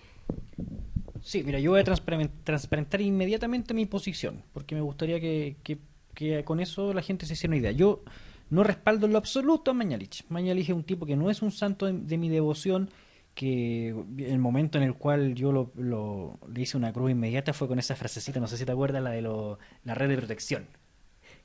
Sí, 1.23 1.43
mira, 1.43 1.59
yo 1.59 1.73
voy 1.73 1.81
a 1.81 1.85
transparen- 1.85 2.31
transparentar 2.45 3.01
inmediatamente 3.01 3.75
mi 3.75 3.87
posición, 3.87 4.43
porque 4.53 4.75
me 4.75 4.81
gustaría 4.81 5.21
que, 5.21 5.57
que- 5.63 5.79
que 6.15 6.45
con 6.45 6.61
eso 6.61 6.93
la 6.95 7.03
gente 7.03 7.27
se 7.27 7.33
hiciera 7.35 7.51
una 7.51 7.59
idea. 7.59 7.73
Yo 7.73 8.03
no 8.51 8.63
respaldo 8.65 9.07
en 9.07 9.13
lo 9.13 9.19
absoluto 9.19 9.71
a 9.71 9.75
Mañalich. 9.75 10.25
Mañalich 10.29 10.69
es 10.71 10.75
un 10.77 10.85
tipo 10.85 11.07
que 11.07 11.17
no 11.17 11.31
es 11.31 11.43
un 11.43 11.53
santo 11.53 11.87
de, 11.87 11.93
de 11.95 12.19
mi 12.19 12.29
devoción, 12.29 12.91
que 13.35 13.91
el 14.19 14.39
momento 14.39 14.79
en 14.79 14.85
el 14.85 14.95
cual 14.95 15.35
yo 15.35 15.53
lo, 15.53 15.73
lo- 15.77 16.39
le 16.53 16.63
hice 16.63 16.77
una 16.77 16.93
cruz 16.93 17.11
inmediata 17.13 17.53
fue 17.53 17.69
con 17.69 17.79
esa 17.79 17.97
frasecita, 17.97 18.41
no 18.41 18.47
sé 18.49 18.57
si 18.57 18.65
te 18.67 18.73
acuerdas, 18.73 19.03
la 19.03 19.11
de 19.11 19.23
lo- 19.23 19.59
la 19.85 19.95
red 19.95 20.09
de 20.09 20.17
protección, 20.19 20.67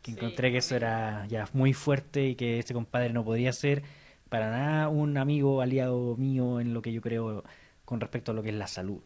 que 0.01 0.11
Sí, 0.11 0.11
encontré 0.11 0.51
que 0.51 0.59
eso 0.59 0.75
era 0.75 1.25
ya 1.27 1.47
muy 1.53 1.73
fuerte 1.73 2.27
y 2.29 2.35
que 2.35 2.59
ese 2.59 2.73
compadre 2.73 3.13
no 3.13 3.23
podría 3.25 3.53
ser 3.53 3.83
para 4.29 4.49
nada 4.51 4.89
un 4.89 5.17
amigo 5.17 5.61
aliado 5.61 6.15
mío 6.17 6.59
en 6.59 6.73
lo 6.73 6.81
que 6.81 6.91
yo 6.93 7.01
creo 7.01 7.43
con 7.85 7.99
respecto 8.01 8.31
a 8.31 8.35
lo 8.35 8.43
que 8.43 8.49
es 8.49 8.55
la 8.55 8.67
salud. 8.67 9.01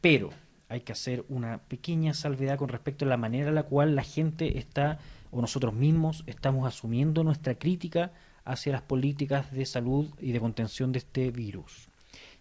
Pero 0.00 0.30
hay 0.68 0.80
que 0.80 0.92
hacer 0.92 1.24
una 1.28 1.58
pequeña 1.58 2.14
salvedad 2.14 2.58
con 2.58 2.68
respecto 2.68 3.04
a 3.04 3.08
la 3.08 3.16
manera 3.16 3.48
en 3.48 3.54
la 3.54 3.64
cual 3.64 3.96
la 3.96 4.02
gente 4.04 4.58
está, 4.58 4.98
o 5.34 5.40
nosotros 5.40 5.74
mismos, 5.74 6.22
estamos 6.26 6.66
asumiendo 6.66 7.24
nuestra 7.24 7.56
crítica 7.56 8.12
hacia 8.44 8.72
las 8.72 8.82
políticas 8.82 9.50
de 9.50 9.66
salud 9.66 10.06
y 10.20 10.30
de 10.30 10.38
contención 10.38 10.92
de 10.92 10.98
este 10.98 11.30
virus. 11.32 11.88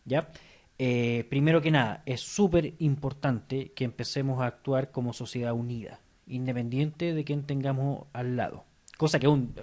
¿Ya? 0.06 0.30
Eh, 0.78 1.26
primero 1.30 1.62
que 1.62 1.72
nada, 1.72 2.04
es 2.06 2.22
súper 2.22 2.76
importante 2.78 3.72
que 3.72 3.84
empecemos 3.84 4.42
a 4.42 4.46
actuar 4.46 4.92
como 4.92 5.14
sociedad 5.14 5.54
unida, 5.54 6.02
independiente 6.28 7.14
de 7.16 7.24
quién 7.24 7.44
tengamos 7.44 8.06
al 8.14 8.36
lado. 8.36 8.64
Cosa 8.98 9.20
que 9.20 9.26
aún 9.26 9.56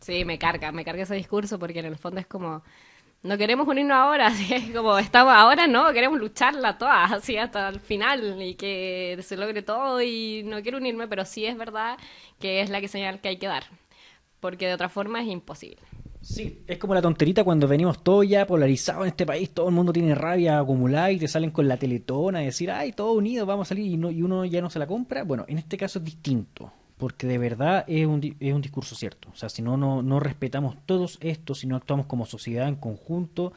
Sí, 0.00 0.24
me 0.24 0.38
carga, 0.38 0.72
me 0.72 0.84
carga 0.84 1.04
ese 1.04 1.14
discurso 1.14 1.58
porque 1.58 1.78
en 1.78 1.86
el 1.86 1.96
fondo 1.96 2.20
es 2.20 2.26
como, 2.26 2.62
no 3.24 3.38
queremos 3.38 3.66
unirnos 3.66 3.96
ahora, 3.96 4.26
así 4.28 4.52
es 4.54 4.70
como, 4.70 4.98
estamos 4.98 5.32
ahora, 5.34 5.66
no, 5.66 5.92
queremos 5.92 6.20
lucharla 6.20 6.78
todas, 6.78 7.10
así 7.10 7.36
hasta 7.36 7.68
el 7.68 7.80
final 7.80 8.40
y 8.40 8.54
que 8.54 9.18
se 9.22 9.36
logre 9.36 9.62
todo 9.62 10.00
y 10.00 10.42
no 10.44 10.62
quiero 10.62 10.78
unirme, 10.78 11.08
pero 11.08 11.24
sí 11.24 11.46
es 11.46 11.56
verdad 11.56 11.98
que 12.38 12.60
es 12.60 12.70
la 12.70 12.80
que 12.80 12.88
señal 12.88 13.20
que 13.20 13.28
hay 13.28 13.38
que 13.38 13.46
dar, 13.46 13.64
porque 14.40 14.66
de 14.66 14.74
otra 14.74 14.88
forma 14.88 15.20
es 15.20 15.28
imposible. 15.28 15.82
Sí, 16.20 16.62
es 16.66 16.78
como 16.78 16.94
la 16.94 17.02
tonterita 17.02 17.44
cuando 17.44 17.68
venimos 17.68 18.02
todos 18.02 18.26
ya 18.26 18.46
polarizados 18.46 19.02
en 19.02 19.08
este 19.08 19.26
país, 19.26 19.50
todo 19.50 19.68
el 19.68 19.74
mundo 19.74 19.92
tiene 19.92 20.14
rabia 20.14 20.58
acumulada 20.58 21.10
y 21.10 21.18
te 21.18 21.28
salen 21.28 21.50
con 21.50 21.68
la 21.68 21.76
teletona 21.76 22.38
a 22.38 22.42
decir, 22.42 22.70
ay, 22.70 22.92
todos 22.92 23.14
unidos, 23.14 23.46
vamos 23.46 23.68
a 23.68 23.70
salir 23.70 23.92
y, 23.92 23.98
no, 23.98 24.10
y 24.10 24.22
uno 24.22 24.46
ya 24.46 24.62
no 24.62 24.70
se 24.70 24.78
la 24.78 24.86
compra. 24.86 25.22
Bueno, 25.24 25.44
en 25.48 25.58
este 25.58 25.76
caso 25.76 25.98
es 25.98 26.04
distinto, 26.06 26.72
porque 27.04 27.26
de 27.26 27.36
verdad 27.36 27.84
es 27.86 28.06
un, 28.06 28.34
es 28.40 28.54
un 28.54 28.62
discurso 28.62 28.94
cierto. 28.94 29.28
O 29.30 29.36
sea, 29.36 29.50
si 29.50 29.60
no, 29.60 29.76
no, 29.76 30.00
no 30.00 30.20
respetamos 30.20 30.74
todos 30.86 31.18
esto, 31.20 31.54
si 31.54 31.66
no 31.66 31.76
actuamos 31.76 32.06
como 32.06 32.24
sociedad 32.24 32.66
en 32.66 32.76
conjunto, 32.76 33.52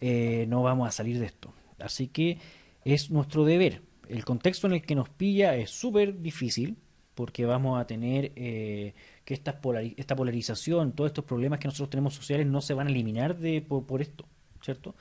eh, 0.00 0.46
no 0.48 0.62
vamos 0.62 0.86
a 0.86 0.92
salir 0.92 1.18
de 1.18 1.26
esto. 1.26 1.52
Así 1.80 2.06
que 2.06 2.38
es 2.84 3.10
nuestro 3.10 3.44
deber. 3.44 3.82
El 4.08 4.24
contexto 4.24 4.68
en 4.68 4.74
el 4.74 4.82
que 4.82 4.94
nos 4.94 5.08
pilla 5.08 5.56
es 5.56 5.70
súper 5.70 6.22
difícil, 6.22 6.76
porque 7.16 7.44
vamos 7.44 7.80
a 7.80 7.88
tener 7.88 8.30
eh, 8.36 8.94
que 9.24 9.34
esta, 9.34 9.58
esta 9.96 10.14
polarización, 10.14 10.92
todos 10.92 11.10
estos 11.10 11.24
problemas 11.24 11.58
que 11.58 11.66
nosotros 11.66 11.90
tenemos 11.90 12.14
sociales 12.14 12.46
no 12.46 12.60
se 12.60 12.72
van 12.72 12.86
a 12.86 12.90
eliminar 12.90 13.36
de, 13.36 13.62
por, 13.62 13.84
por 13.84 14.00
esto, 14.00 14.26
¿cierto? 14.62 14.94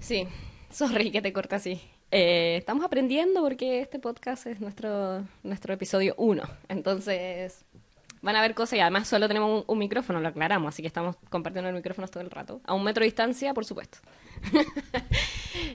Sí, 0.00 0.26
sorry 0.70 1.10
que 1.10 1.20
te 1.20 1.34
corta 1.34 1.56
así. 1.56 1.78
Eh, 2.10 2.56
estamos 2.56 2.84
aprendiendo 2.84 3.42
porque 3.42 3.80
este 3.80 3.98
podcast 3.98 4.46
es 4.46 4.60
nuestro, 4.60 5.24
nuestro 5.42 5.74
episodio 5.74 6.14
1, 6.18 6.42
entonces 6.68 7.64
van 8.22 8.36
a 8.36 8.40
ver 8.40 8.54
cosas 8.54 8.78
y 8.78 8.80
además 8.80 9.08
solo 9.08 9.28
tenemos 9.28 9.64
un, 9.66 9.78
micrófono, 9.78 10.20
lo 10.20 10.28
aclaramos, 10.28 10.74
así 10.74 10.82
que 10.82 10.88
estamos 10.88 11.16
compartiendo 11.30 11.68
el 11.68 11.74
micrófono 11.74 12.08
todo 12.08 12.22
el 12.22 12.30
rato. 12.30 12.60
A 12.64 12.74
un 12.74 12.84
metro 12.84 13.02
de 13.02 13.06
distancia, 13.06 13.54
por 13.54 13.64
supuesto. 13.64 13.98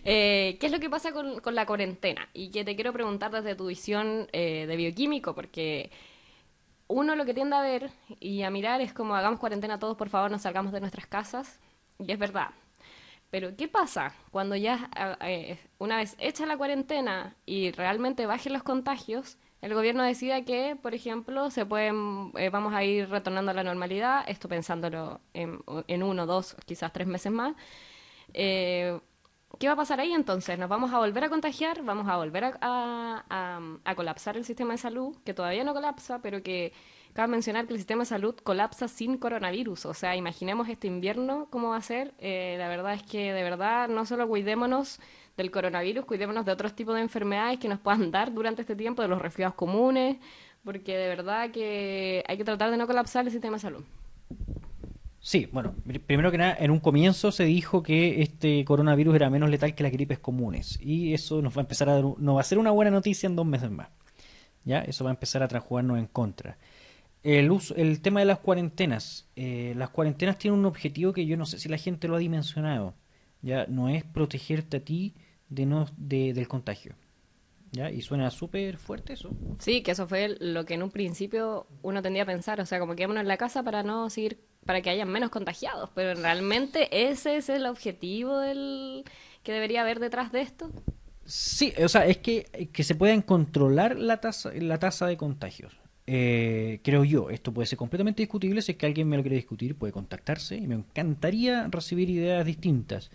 Eh, 0.04 0.58
¿Qué 0.60 0.68
es 0.68 0.72
lo 0.72 0.80
que 0.80 0.90
pasa 0.90 1.12
con, 1.12 1.40
con 1.42 1.56
la 1.56 1.66
cuarentena? 1.66 2.30
Y 2.34 2.52
que 2.52 2.64
te 2.64 2.76
quiero 2.76 2.94
preguntar 2.94 3.32
desde 3.32 3.56
tu 3.56 3.68
visión 3.68 4.28
eh, 4.32 4.66
de 4.68 4.76
bioquímico, 4.76 5.34
porque 5.34 5.92
uno 6.88 7.16
lo 7.16 7.26
que 7.26 7.34
tiende 7.34 7.56
a 7.56 7.62
ver 7.62 7.90
y 8.20 8.44
a 8.44 8.52
mirar 8.52 8.82
es 8.82 8.94
como 8.94 9.16
hagamos 9.16 9.40
cuarentena 9.40 9.80
todos, 9.80 9.98
por 9.98 10.10
favor, 10.10 10.30
no 10.30 10.38
salgamos 10.40 10.72
de 10.72 10.80
nuestras 10.80 11.08
casas. 11.08 11.60
Y 12.00 12.12
es 12.12 12.20
verdad. 12.20 12.50
Pero 13.32 13.56
¿qué 13.58 13.68
pasa 13.70 14.14
cuando 14.32 14.56
ya 14.58 14.90
eh, 15.22 15.60
una 15.80 15.98
vez 15.98 16.16
hecha 16.20 16.46
la 16.46 16.58
cuarentena 16.58 17.36
y 17.46 17.72
realmente 17.72 18.26
bajen 18.28 18.54
los 18.54 18.64
contagios, 18.64 19.38
el 19.62 19.74
gobierno 19.74 20.04
decida 20.04 20.44
que, 20.44 20.76
por 20.82 20.94
ejemplo, 20.96 21.50
se 21.52 21.66
pueden, 21.66 22.32
eh, 22.38 22.50
vamos 22.50 22.74
a 22.74 22.84
ir 22.84 23.10
retornando 23.10 23.52
a 23.52 23.54
la 23.54 23.64
normalidad, 23.64 24.26
esto 24.28 24.50
pensándolo 24.50 25.22
en, 25.34 26.04
uno, 26.04 26.26
dos, 26.26 26.56
quizás 26.66 26.92
tres 26.94 27.08
meses 27.08 27.32
más. 27.32 27.56
Eh, 28.34 29.00
¿Qué 29.60 29.68
va 29.68 29.74
a 29.74 29.78
pasar 29.78 30.00
ahí 30.00 30.14
entonces? 30.14 30.58
¿Nos 30.60 30.70
vamos 30.70 30.94
a 30.94 31.00
volver 31.00 31.26
a 31.26 31.30
contagiar? 31.30 31.84
¿Vamos 31.84 32.08
a 32.10 32.18
volver 32.18 32.46
a- 32.62 33.26
a 33.86 33.96
colapsar 33.96 34.38
el 34.38 34.46
sistema 34.46 34.74
de 34.74 34.78
salud? 34.80 35.18
Que 35.26 35.34
todavía 35.34 35.64
no 35.64 35.74
colapsa, 35.74 36.22
pero 36.22 36.42
que 36.44 36.74
cabe 37.14 37.32
mencionar 37.32 37.68
que 37.68 37.74
el 37.74 37.80
sistema 37.80 38.04
de 38.04 38.08
salud 38.08 38.36
colapsa 38.44 38.88
sin 38.88 39.18
coronavirus. 39.18 39.86
O 39.86 39.94
sea, 39.94 40.16
imaginemos 40.16 40.70
este 40.70 40.88
invierno 40.88 41.48
cómo 41.50 41.70
va 41.70 41.78
a 41.78 41.82
ser. 41.82 42.14
Eh, 42.20 42.56
la 42.58 42.68
verdad 42.68 42.94
es 42.94 43.04
que 43.04 43.34
de 43.34 43.44
verdad 43.44 43.90
no 43.90 44.06
solo 44.06 44.28
cuidémonos 44.28 45.00
del 45.38 45.52
coronavirus, 45.52 46.06
cuidémonos 46.06 46.46
de 46.46 46.52
otros 46.52 46.76
tipos 46.76 46.96
de 46.96 47.02
enfermedades 47.02 47.60
que 47.60 47.68
nos 47.68 47.80
puedan 47.80 48.12
dar 48.12 48.34
durante 48.34 48.62
este 48.62 48.76
tiempo, 48.76 49.02
de 49.02 49.08
los 49.08 49.22
resfriados 49.22 49.56
comunes, 49.56 50.18
porque 50.64 50.98
de 50.98 51.08
verdad 51.08 51.52
que 51.52 52.24
hay 52.28 52.38
que 52.38 52.44
tratar 52.44 52.72
de 52.72 52.78
no 52.78 52.88
colapsar 52.88 53.26
el 53.26 53.32
sistema 53.32 53.56
de 53.56 53.62
salud. 53.62 53.84
Sí, 55.24 55.48
bueno, 55.52 55.76
primero 56.08 56.32
que 56.32 56.40
nada, 56.40 56.58
en 56.60 56.72
un 56.72 56.80
comienzo 56.80 57.32
se 57.32 57.44
dijo 57.44 57.84
que 57.84 58.24
este 58.24 58.66
coronavirus 58.66 59.16
era 59.16 59.30
menos 59.30 59.52
letal 59.52 59.76
que 59.76 59.84
las 59.84 59.92
gripes 59.92 60.18
comunes 60.18 60.80
y 60.82 61.14
eso 61.14 61.44
nos 61.44 61.56
va 61.56 61.62
a 61.62 61.62
empezar 61.62 61.90
a 61.90 61.94
dar, 61.94 62.04
no 62.18 62.36
va 62.36 62.42
a 62.42 62.44
ser 62.44 62.58
una 62.58 62.72
buena 62.72 62.90
noticia 62.90 63.28
en 63.28 63.36
dos 63.36 63.46
meses 63.46 63.70
más. 63.70 63.90
¿Ya? 64.64 64.80
Eso 64.82 65.04
va 65.04 65.12
a 65.12 65.14
empezar 65.14 65.44
a 65.44 65.48
transjugarnos 65.48 66.00
en 66.00 66.08
contra. 66.08 66.58
El, 67.24 67.52
uso, 67.52 67.76
el 67.76 68.02
tema 68.02 68.20
de 68.20 68.26
las 68.26 68.40
cuarentenas. 68.40 69.28
Eh, 69.36 69.74
las 69.78 69.90
cuarentenas 69.90 70.38
tienen 70.38 70.60
un 70.60 70.66
objetivo 70.66 71.14
que 71.14 71.26
yo 71.26 71.38
no 71.38 71.46
sé 71.46 71.60
si 71.60 71.70
la 71.70 71.78
gente 71.78 72.08
lo 72.08 72.16
ha 72.16 72.20
dimensionado. 72.20 72.96
Ya 73.42 73.66
no 73.68 73.90
es 73.90 74.04
protegerte 74.04 74.78
a 74.78 74.80
ti 74.80 75.14
de 75.50 75.66
no, 75.66 75.86
de, 75.98 76.34
del 76.34 76.48
contagio. 76.48 76.96
¿Ya? 77.72 77.90
Y 77.90 78.02
suena 78.02 78.30
súper 78.32 78.78
fuerte 78.78 79.14
eso. 79.14 79.32
Sí, 79.60 79.82
que 79.82 79.92
eso 79.92 80.06
fue 80.06 80.36
lo 80.40 80.66
que 80.66 80.74
en 80.74 80.84
un 80.84 80.92
principio 80.92 81.68
uno 81.84 82.02
tendría 82.02 82.24
a 82.24 82.26
pensar, 82.26 82.60
o 82.60 82.66
sea, 82.66 82.80
como 82.80 82.96
quedémonos 82.96 83.22
en 83.22 83.30
la 83.30 83.38
casa 83.38 83.64
para 83.64 83.82
no 83.82 84.10
seguir, 84.10 84.42
para 84.66 84.82
que 84.82 84.90
haya 84.90 85.06
menos 85.06 85.30
contagiados, 85.30 85.90
pero 85.96 86.20
realmente 86.20 87.10
ese 87.10 87.38
es 87.38 87.48
el 87.48 87.66
objetivo 87.66 88.40
del 88.40 89.06
que 89.44 89.54
debería 89.54 89.82
haber 89.82 90.00
detrás 90.00 90.34
de 90.34 90.42
esto. 90.42 90.70
Sí, 91.24 91.74
o 91.82 91.88
sea, 91.88 92.06
es 92.08 92.18
que, 92.18 92.70
que 92.74 92.84
se 92.84 92.96
puedan 92.96 93.22
controlar 93.22 93.98
la 93.98 94.20
tasa, 94.20 94.52
la 94.54 94.78
tasa 94.78 95.08
de 95.08 95.16
contagios. 95.16 95.81
Eh, 96.14 96.82
creo 96.84 97.06
yo, 97.06 97.30
esto 97.30 97.54
puede 97.54 97.68
ser 97.68 97.78
completamente 97.78 98.22
discutible. 98.22 98.62
Si 98.62 98.74
es 98.74 98.78
que 98.78 98.86
alguien 98.86 99.08
me 99.08 99.16
lo 99.16 99.24
quiere 99.24 99.38
discutir, 99.38 99.76
puede 99.76 99.94
contactarse 99.94 100.58
y 100.58 100.68
me 100.68 100.76
encantaría 100.76 101.70
recibir 101.70 102.10
ideas 102.10 102.46
distintas, 102.46 103.10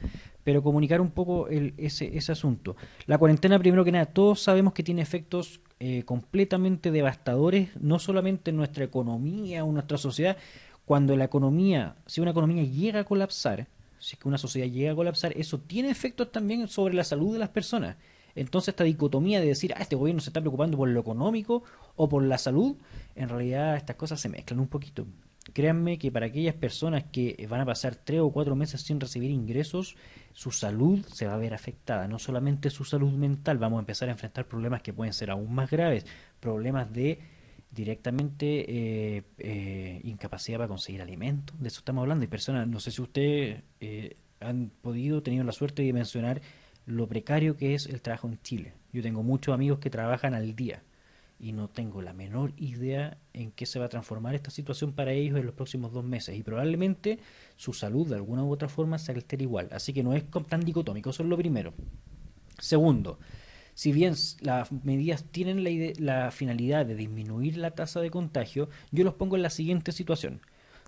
pero 0.45 0.63
comunicar 0.63 1.03
un 1.03 1.11
poco 1.11 1.47
el, 1.49 1.75
ese, 1.77 2.17
ese 2.17 2.33
asunto. 2.33 2.75
La 3.05 3.19
cuarentena, 3.19 3.59
primero 3.59 3.85
que 3.85 3.93
nada, 3.93 4.07
todos 4.07 4.41
sabemos 4.41 4.73
que 4.73 4.83
tiene 4.83 5.03
efectos 5.03 5.61
eh, 5.79 6.05
completamente 6.07 6.91
devastadores, 6.91 7.69
no 7.79 7.99
solamente 7.99 8.49
en 8.49 8.57
nuestra 8.57 8.85
economía 8.85 9.63
o 9.63 9.73
nuestra 9.73 9.99
sociedad. 9.99 10.39
Cuando 10.87 11.15
la 11.17 11.25
economía, 11.25 11.97
si 12.07 12.23
una 12.23 12.31
economía 12.31 12.63
llega 12.63 13.01
a 13.01 13.05
colapsar, 13.05 13.67
si 13.99 14.15
es 14.15 14.23
que 14.23 14.27
una 14.27 14.39
sociedad 14.39 14.69
llega 14.69 14.93
a 14.93 14.97
colapsar, 14.97 15.35
eso 15.37 15.59
tiene 15.59 15.91
efectos 15.91 16.33
también 16.33 16.67
sobre 16.67 16.95
la 16.95 17.05
salud 17.05 17.35
de 17.35 17.41
las 17.41 17.51
personas. 17.51 17.97
Entonces 18.37 18.69
esta 18.69 18.85
dicotomía 18.85 19.41
de 19.41 19.47
decir, 19.47 19.73
ah, 19.75 19.83
este 19.83 19.97
gobierno 19.97 20.21
se 20.21 20.31
está 20.31 20.41
preocupando 20.41 20.77
por 20.77 20.89
lo 20.89 21.01
económico 21.01 21.65
o 21.97 22.09
por 22.09 22.23
la 22.23 22.39
salud, 22.39 22.77
en 23.15 23.29
realidad 23.29 23.77
estas 23.77 23.97
cosas 23.97 24.21
se 24.21 24.29
mezclan 24.29 24.61
un 24.61 24.69
poquito. 24.69 25.07
Créanme 25.53 25.99
que 25.99 26.11
para 26.11 26.27
aquellas 26.27 26.55
personas 26.55 27.05
que 27.05 27.47
van 27.49 27.61
a 27.61 27.67
pasar 27.67 27.95
tres 27.97 28.21
o 28.21 28.31
cuatro 28.31 28.57
meses 28.57 28.83
sin 28.83 29.01
recibir 29.01 29.31
ingresos, 29.31 29.97
su 30.33 30.51
salud 30.51 31.05
se 31.07 31.27
va 31.27 31.35
a 31.35 31.39
ver 31.39 31.55
afectada, 31.55 32.09
no 32.09 32.19
solamente 32.19 32.69
su 32.69 32.85
salud 32.85 33.13
mental, 33.13 33.59
vamos 33.59 33.79
a 33.79 33.81
empezar 33.81 34.09
a 34.09 34.13
enfrentar 34.13 34.47
problemas 34.47 34.83
que 34.83 34.93
pueden 34.93 35.13
ser 35.13 35.31
aún 35.31 35.55
más 35.55 35.71
graves, 35.71 36.05
problemas 36.41 36.93
de 36.93 37.21
directamente 37.71 38.65
eh, 38.69 39.23
eh, 39.39 40.01
incapacidad 40.05 40.59
para 40.59 40.69
conseguir 40.69 41.01
alimentos, 41.01 41.59
de 41.61 41.69
eso 41.69 41.79
estamos 41.79 42.03
hablando, 42.03 42.25
y 42.25 42.29
personas, 42.29 42.67
no 42.67 42.81
sé 42.81 42.91
si 42.91 43.03
ustedes 43.03 43.63
eh, 43.81 44.17
han 44.41 44.71
podido, 44.83 45.23
tenido 45.23 45.45
la 45.45 45.53
suerte 45.53 45.83
de 45.83 45.93
mencionar 45.93 46.41
lo 46.87 47.09
precario 47.09 47.57
que 47.57 47.75
es 47.75 47.87
el 47.87 48.01
trabajo 48.01 48.29
en 48.29 48.41
Chile. 48.43 48.73
Yo 48.93 49.03
tengo 49.03 49.23
muchos 49.23 49.53
amigos 49.53 49.81
que 49.81 49.91
trabajan 49.91 50.35
al 50.35 50.55
día 50.55 50.83
y 51.39 51.53
no 51.53 51.69
tengo 51.69 52.01
la 52.01 52.15
menor 52.15 52.53
idea 52.57 53.19
en 53.35 53.51
qué 53.51 53.67
se 53.67 53.79
va 53.79 53.87
a 53.87 53.91
transformar 53.91 54.35
esta 54.35 54.51
situación 54.51 54.93
para 54.93 55.13
ellos 55.13 55.39
en 55.39 55.45
los 55.45 55.55
próximos 55.55 55.93
dos 55.93 56.05
meses 56.05 56.37
y 56.37 56.43
probablemente 56.43 57.19
su 57.57 57.75
salud 57.75 58.09
de 58.09 58.15
alguna 58.15 58.45
u 58.45 58.53
otra 58.53 58.69
forma 58.69 58.99
se 58.99 59.13
altere 59.13 59.43
igual. 59.43 59.69
Así 59.73 59.93
que 59.93 60.03
no 60.03 60.15
es 60.15 60.25
tan 60.49 60.61
dicotómico, 60.61 61.11
eso 61.11 61.25
es 61.25 61.29
lo 61.29 61.37
primero. 61.37 61.75
Segundo, 62.59 63.19
si 63.75 63.93
bien 63.93 64.15
las 64.41 64.73
medidas 64.73 65.25
tienen 65.25 65.65
la, 65.65 65.71
la 65.99 66.31
finalidad 66.31 66.87
de 66.87 66.95
disminuir 66.95 67.59
la 67.59 67.73
tasa 67.73 68.01
de 68.01 68.11
contagio, 68.11 68.71
yo 68.93 69.05
los 69.05 69.15
pongo 69.15 69.37
en 69.37 69.43
la 69.43 69.51
siguiente 69.51 69.93
situación. 69.93 70.41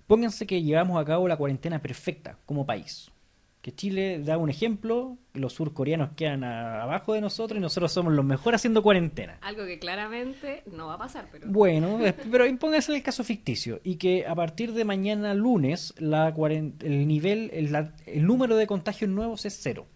Pónganse 0.06 0.46
que 0.46 0.62
llevamos 0.62 0.98
a 0.98 1.04
cabo 1.04 1.28
la 1.28 1.36
cuarentena 1.36 1.82
perfecta 1.82 2.38
como 2.46 2.64
país 2.64 3.10
que 3.60 3.74
Chile 3.74 4.20
da 4.20 4.38
un 4.38 4.50
ejemplo, 4.50 5.18
los 5.34 5.54
surcoreanos 5.54 6.10
quedan 6.16 6.44
abajo 6.44 7.14
de 7.14 7.20
nosotros 7.20 7.58
y 7.58 7.60
nosotros 7.60 7.92
somos 7.92 8.12
los 8.12 8.24
mejores 8.24 8.60
haciendo 8.60 8.82
cuarentena. 8.82 9.38
Algo 9.40 9.66
que 9.66 9.78
claramente 9.78 10.62
no 10.66 10.86
va 10.86 10.94
a 10.94 10.98
pasar, 10.98 11.28
pero... 11.32 11.48
Bueno, 11.48 11.98
pero 12.30 12.46
impóngase 12.46 12.94
el 12.94 13.02
caso 13.02 13.24
ficticio 13.24 13.80
y 13.82 13.96
que 13.96 14.26
a 14.26 14.34
partir 14.34 14.72
de 14.72 14.84
mañana 14.84 15.34
lunes 15.34 15.94
la 15.98 16.28
el 16.28 17.08
nivel, 17.08 17.50
el, 17.52 17.90
el 18.06 18.26
número 18.26 18.56
de 18.56 18.66
contagios 18.66 19.10
nuevos 19.10 19.44
es 19.44 19.58
cero. 19.60 19.86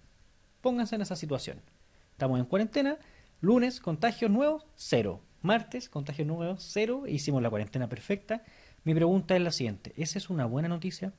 Pónganse 0.60 0.96
en 0.96 1.02
esa 1.02 1.16
situación. 1.16 1.60
Estamos 2.10 2.38
en 2.40 2.46
cuarentena, 2.46 2.98
lunes 3.40 3.80
contagios 3.80 4.30
nuevos, 4.30 4.66
cero. 4.74 5.22
Martes, 5.40 5.88
contagios 5.88 6.26
nuevos, 6.26 6.64
cero. 6.68 7.04
Hicimos 7.06 7.42
la 7.42 7.50
cuarentena 7.50 7.88
perfecta. 7.88 8.42
Mi 8.84 8.94
pregunta 8.94 9.36
es 9.36 9.42
la 9.42 9.52
siguiente, 9.52 9.92
¿esa 9.96 10.18
es 10.18 10.28
una 10.28 10.44
buena 10.46 10.68
noticia? 10.68 11.12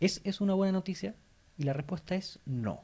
¿Es, 0.00 0.20
¿Es 0.24 0.40
una 0.40 0.54
buena 0.54 0.72
noticia? 0.72 1.14
Y 1.56 1.64
la 1.64 1.72
respuesta 1.72 2.14
es 2.14 2.40
no. 2.44 2.82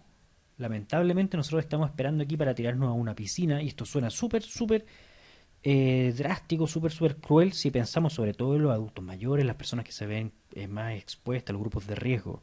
Lamentablemente 0.59 1.37
nosotros 1.37 1.65
estamos 1.65 1.89
esperando 1.89 2.23
aquí 2.25 2.37
para 2.37 2.55
tirarnos 2.55 2.89
a 2.89 2.93
una 2.93 3.15
piscina 3.15 3.63
y 3.63 3.69
esto 3.69 3.85
suena 3.85 4.11
súper, 4.11 4.43
súper 4.43 4.87
eh, 5.65 6.13
drástico, 6.17 6.67
súper, 6.67 6.91
súper 6.91 7.17
cruel 7.17 7.53
si 7.53 7.71
pensamos 7.71 8.15
sobre 8.15 8.35
todo 8.35 8.57
en 8.57 8.63
los 8.63 8.73
adultos 8.73 9.05
mayores, 9.05 9.45
las 9.45 9.57
personas 9.57 9.85
que 9.85 9.93
se 9.93 10.07
ven 10.07 10.33
eh, 10.55 10.67
más 10.67 10.95
expuestas, 10.95 11.53
los 11.53 11.61
grupos 11.61 11.87
de 11.87 11.95
riesgo. 11.95 12.43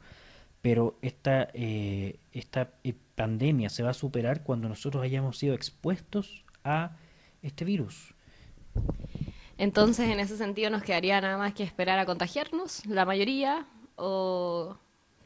Pero 0.62 0.98
esta, 1.02 1.50
eh, 1.54 2.20
esta 2.32 2.74
pandemia 3.16 3.70
se 3.70 3.84
va 3.84 3.92
a 3.92 3.94
superar 3.94 4.44
cuando 4.44 4.68
nosotros 4.68 5.04
hayamos 5.04 5.38
sido 5.38 5.54
expuestos 5.54 6.44
a 6.64 6.98
este 7.42 7.66
virus. 7.66 8.14
Entonces, 9.58 10.10
en 10.10 10.20
ese 10.20 10.38
sentido, 10.38 10.70
nos 10.70 10.84
quedaría 10.84 11.20
nada 11.20 11.38
más 11.38 11.54
que 11.54 11.64
esperar 11.64 12.00
a 12.00 12.06
contagiarnos, 12.06 12.86
la 12.86 13.06
mayoría, 13.06 13.68
o 14.00 14.78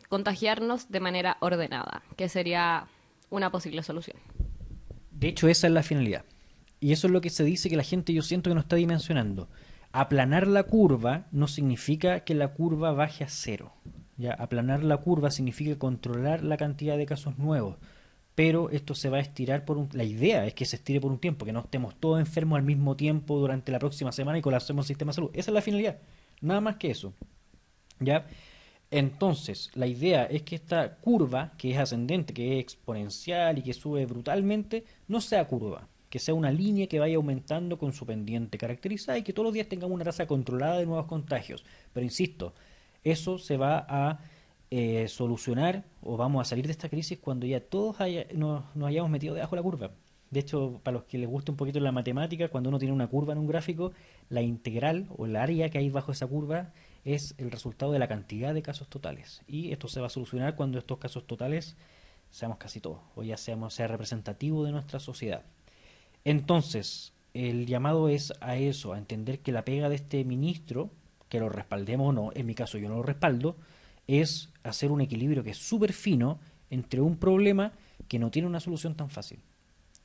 contagiarnos 0.09 0.89
de 0.91 0.99
manera 0.99 1.37
ordenada, 1.39 2.03
que 2.15 2.29
sería 2.29 2.87
una 3.29 3.51
posible 3.51 3.81
solución. 3.83 4.17
De 5.11 5.29
hecho, 5.29 5.47
esa 5.47 5.67
es 5.67 5.73
la 5.73 5.83
finalidad. 5.83 6.25
Y 6.79 6.91
eso 6.91 7.07
es 7.07 7.13
lo 7.13 7.21
que 7.21 7.29
se 7.29 7.43
dice 7.43 7.69
que 7.69 7.77
la 7.77 7.83
gente 7.83 8.13
yo 8.13 8.21
siento 8.21 8.49
que 8.49 8.55
no 8.55 8.59
está 8.59 8.75
dimensionando. 8.75 9.47
Aplanar 9.91 10.47
la 10.47 10.63
curva 10.63 11.27
no 11.31 11.47
significa 11.47 12.21
que 12.21 12.35
la 12.35 12.49
curva 12.49 12.91
baje 12.91 13.23
a 13.23 13.29
cero. 13.29 13.71
¿ya? 14.17 14.33
Aplanar 14.33 14.83
la 14.83 14.97
curva 14.97 15.31
significa 15.31 15.77
controlar 15.77 16.43
la 16.43 16.57
cantidad 16.57 16.97
de 16.97 17.05
casos 17.05 17.37
nuevos. 17.37 17.77
Pero 18.35 18.69
esto 18.71 18.95
se 18.95 19.09
va 19.09 19.17
a 19.17 19.21
estirar 19.21 19.63
por 19.65 19.77
un... 19.77 19.89
La 19.93 20.03
idea 20.03 20.45
es 20.45 20.55
que 20.55 20.65
se 20.65 20.75
estire 20.75 20.99
por 20.99 21.11
un 21.11 21.19
tiempo, 21.19 21.45
que 21.45 21.53
no 21.53 21.61
estemos 21.61 21.95
todos 21.95 22.19
enfermos 22.19 22.57
al 22.57 22.63
mismo 22.63 22.95
tiempo 22.95 23.39
durante 23.39 23.71
la 23.71 23.79
próxima 23.79 24.11
semana 24.11 24.39
y 24.39 24.41
colapsemos 24.41 24.85
el 24.85 24.87
sistema 24.87 25.11
de 25.11 25.15
salud. 25.15 25.31
Esa 25.33 25.51
es 25.51 25.55
la 25.55 25.61
finalidad. 25.61 25.99
Nada 26.41 26.59
más 26.59 26.75
que 26.77 26.91
eso. 26.91 27.13
¿Ya? 27.99 28.25
Entonces, 28.95 29.71
la 29.73 29.87
idea 29.87 30.25
es 30.25 30.43
que 30.43 30.53
esta 30.53 30.97
curva, 30.97 31.53
que 31.57 31.71
es 31.71 31.79
ascendente, 31.79 32.31
que 32.31 32.53
es 32.53 32.63
exponencial 32.63 33.57
y 33.57 33.63
que 33.63 33.73
sube 33.73 34.05
brutalmente, 34.05 34.85
no 35.07 35.19
sea 35.19 35.47
curva, 35.47 35.87
que 36.11 36.19
sea 36.19 36.35
una 36.35 36.51
línea 36.51 36.85
que 36.85 36.99
vaya 36.99 37.15
aumentando 37.15 37.79
con 37.79 37.91
su 37.91 38.05
pendiente 38.05 38.59
caracterizada 38.59 39.17
y 39.17 39.23
que 39.23 39.33
todos 39.33 39.45
los 39.45 39.53
días 39.55 39.67
tengamos 39.67 39.95
una 39.95 40.03
tasa 40.03 40.27
controlada 40.27 40.77
de 40.77 40.85
nuevos 40.85 41.07
contagios. 41.07 41.65
Pero 41.91 42.03
insisto, 42.03 42.53
eso 43.03 43.39
se 43.39 43.57
va 43.57 43.83
a 43.89 44.19
eh, 44.69 45.07
solucionar 45.07 45.85
o 46.03 46.15
vamos 46.15 46.41
a 46.45 46.49
salir 46.49 46.67
de 46.67 46.73
esta 46.73 46.87
crisis 46.87 47.17
cuando 47.17 47.47
ya 47.47 47.61
todos 47.61 47.95
nos, 48.35 48.75
nos 48.75 48.87
hayamos 48.87 49.09
metido 49.09 49.33
debajo 49.33 49.55
de 49.55 49.59
la 49.59 49.63
curva. 49.63 49.91
De 50.29 50.39
hecho, 50.39 50.79
para 50.83 50.97
los 50.97 51.05
que 51.05 51.17
les 51.17 51.27
guste 51.27 51.49
un 51.49 51.57
poquito 51.57 51.79
la 51.79 51.91
matemática, 51.91 52.49
cuando 52.49 52.69
uno 52.69 52.77
tiene 52.77 52.93
una 52.93 53.07
curva 53.07 53.33
en 53.33 53.39
un 53.39 53.47
gráfico, 53.47 53.91
la 54.29 54.43
integral 54.43 55.07
o 55.17 55.25
el 55.25 55.35
área 55.35 55.69
que 55.69 55.79
hay 55.79 55.89
bajo 55.89 56.11
esa 56.11 56.27
curva 56.27 56.71
es 57.03 57.35
el 57.37 57.51
resultado 57.51 57.91
de 57.91 57.99
la 57.99 58.07
cantidad 58.07 58.53
de 58.53 58.61
casos 58.61 58.87
totales. 58.87 59.41
Y 59.47 59.71
esto 59.71 59.87
se 59.87 59.99
va 59.99 60.07
a 60.07 60.09
solucionar 60.09 60.55
cuando 60.55 60.77
estos 60.77 60.97
casos 60.97 61.27
totales 61.27 61.75
seamos 62.29 62.57
casi 62.57 62.79
todos, 62.79 62.99
o 63.15 63.23
ya 63.23 63.37
seamos, 63.37 63.73
sea 63.73 63.87
representativo 63.87 64.63
de 64.63 64.71
nuestra 64.71 64.99
sociedad. 64.99 65.43
Entonces, 66.23 67.13
el 67.33 67.67
llamado 67.67 68.09
es 68.09 68.33
a 68.41 68.55
eso, 68.55 68.93
a 68.93 68.97
entender 68.97 69.39
que 69.39 69.51
la 69.51 69.65
pega 69.65 69.89
de 69.89 69.95
este 69.95 70.23
ministro, 70.23 70.89
que 71.29 71.39
lo 71.39 71.49
respaldemos 71.49 72.09
o 72.09 72.13
no, 72.13 72.31
en 72.33 72.45
mi 72.45 72.55
caso 72.55 72.77
yo 72.77 72.89
no 72.89 72.95
lo 72.95 73.03
respaldo, 73.03 73.57
es 74.07 74.49
hacer 74.63 74.91
un 74.91 75.01
equilibrio 75.01 75.43
que 75.43 75.51
es 75.51 75.57
súper 75.57 75.93
fino 75.93 76.39
entre 76.69 77.01
un 77.01 77.17
problema 77.17 77.73
que 78.07 78.19
no 78.19 78.31
tiene 78.31 78.47
una 78.47 78.59
solución 78.59 78.95
tan 78.95 79.09
fácil 79.09 79.39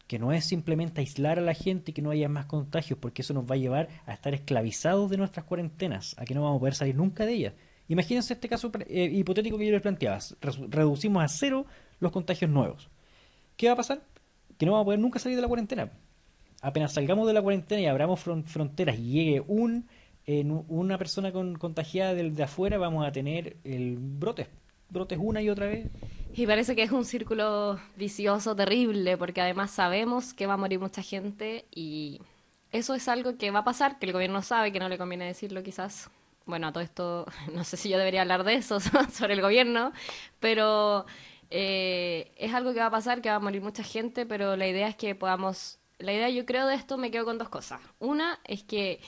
que 0.08 0.18
no 0.18 0.32
es 0.32 0.46
simplemente 0.46 1.02
aislar 1.02 1.38
a 1.38 1.42
la 1.42 1.52
gente 1.52 1.90
y 1.90 1.94
que 1.94 2.00
no 2.00 2.10
haya 2.10 2.28
más 2.30 2.46
contagios, 2.46 2.98
porque 2.98 3.20
eso 3.22 3.34
nos 3.34 3.44
va 3.44 3.54
a 3.54 3.58
llevar 3.58 3.88
a 4.06 4.14
estar 4.14 4.34
esclavizados 4.34 5.10
de 5.10 5.18
nuestras 5.18 5.44
cuarentenas, 5.44 6.16
a 6.18 6.24
que 6.24 6.34
no 6.34 6.42
vamos 6.42 6.56
a 6.56 6.60
poder 6.60 6.74
salir 6.74 6.96
nunca 6.96 7.26
de 7.26 7.34
ellas. 7.34 7.54
Imagínense 7.88 8.32
este 8.32 8.48
caso 8.48 8.72
eh, 8.86 9.10
hipotético 9.12 9.58
que 9.58 9.66
yo 9.66 9.72
les 9.72 9.82
planteaba, 9.82 10.18
reducimos 10.70 11.22
a 11.22 11.28
cero 11.28 11.66
los 12.00 12.10
contagios 12.10 12.50
nuevos. 12.50 12.88
¿Qué 13.56 13.66
va 13.66 13.74
a 13.74 13.76
pasar? 13.76 14.02
Que 14.56 14.64
no 14.64 14.72
vamos 14.72 14.84
a 14.84 14.86
poder 14.86 15.00
nunca 15.00 15.18
salir 15.18 15.36
de 15.36 15.42
la 15.42 15.48
cuarentena. 15.48 15.92
Apenas 16.62 16.94
salgamos 16.94 17.26
de 17.26 17.34
la 17.34 17.42
cuarentena 17.42 17.82
y 17.82 17.86
abramos 17.86 18.18
fronteras 18.18 18.98
y 18.98 19.10
llegue 19.10 19.44
un, 19.46 19.88
una 20.68 20.96
persona 20.96 21.32
con, 21.32 21.54
contagiada 21.56 22.14
de, 22.14 22.30
de 22.30 22.42
afuera, 22.42 22.78
vamos 22.78 23.06
a 23.06 23.12
tener 23.12 23.58
el 23.62 23.98
brote 23.98 24.48
brotes 24.90 25.18
una 25.20 25.42
y 25.42 25.50
otra 25.50 25.66
vez. 25.66 25.86
Y 26.34 26.46
parece 26.46 26.76
que 26.76 26.82
es 26.82 26.92
un 26.92 27.04
círculo 27.04 27.80
vicioso 27.96 28.54
terrible, 28.54 29.16
porque 29.16 29.40
además 29.40 29.70
sabemos 29.70 30.34
que 30.34 30.46
va 30.46 30.54
a 30.54 30.58
morir 30.58 30.78
mucha 30.78 31.02
gente 31.02 31.64
y 31.74 32.20
eso 32.70 32.94
es 32.94 33.08
algo 33.08 33.36
que 33.38 33.50
va 33.50 33.60
a 33.60 33.64
pasar, 33.64 33.98
que 33.98 34.06
el 34.06 34.12
gobierno 34.12 34.42
sabe, 34.42 34.72
que 34.72 34.78
no 34.78 34.88
le 34.88 34.98
conviene 34.98 35.26
decirlo 35.26 35.62
quizás. 35.62 36.10
bueno, 36.46 36.68
a 36.68 36.72
todo 36.72 36.82
esto, 36.82 37.26
no 37.54 37.64
sé 37.64 37.76
si 37.76 37.88
yo 37.88 37.98
debería 37.98 38.22
hablar 38.22 38.44
de 38.44 38.54
eso, 38.54 38.78
sobre 39.12 39.34
el 39.34 39.42
gobierno, 39.42 39.92
pero 40.40 41.06
eh, 41.50 42.32
es 42.36 42.54
algo 42.54 42.72
que 42.72 42.80
va 42.80 42.86
a 42.86 42.90
pasar, 42.90 43.20
que 43.22 43.30
va 43.30 43.36
a 43.36 43.40
morir 43.40 43.62
mucha 43.62 43.82
gente, 43.82 44.26
pero 44.26 44.56
la 44.56 44.68
idea 44.68 44.88
es 44.88 44.96
que 44.96 45.14
podamos, 45.14 45.78
la 45.98 46.12
idea 46.12 46.28
yo 46.28 46.46
creo 46.46 46.66
de 46.66 46.74
esto 46.74 46.98
me 46.98 47.10
quedo 47.10 47.24
con 47.24 47.38
dos 47.38 47.48
cosas. 47.48 47.80
Una 47.98 48.38
es 48.44 48.62
que 48.62 49.00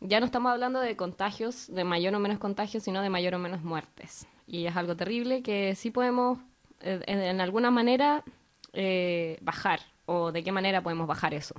ya 0.00 0.20
no 0.20 0.26
estamos 0.26 0.52
hablando 0.52 0.80
de 0.80 0.96
contagios, 0.96 1.66
de 1.72 1.84
mayor 1.84 2.14
o 2.14 2.20
menos 2.20 2.38
contagios, 2.38 2.84
sino 2.84 3.02
de 3.02 3.10
mayor 3.10 3.34
o 3.34 3.38
menos 3.38 3.62
muertes. 3.62 4.26
Y 4.46 4.66
es 4.66 4.76
algo 4.76 4.96
terrible 4.96 5.42
que 5.42 5.74
sí 5.74 5.90
podemos, 5.90 6.38
eh, 6.80 7.00
en, 7.06 7.40
alguna 7.40 7.70
manera, 7.70 8.24
eh, 8.72 9.38
bajar, 9.40 9.80
o 10.06 10.32
de 10.32 10.42
qué 10.44 10.52
manera 10.52 10.82
podemos 10.82 11.06
bajar 11.06 11.34
eso. 11.34 11.54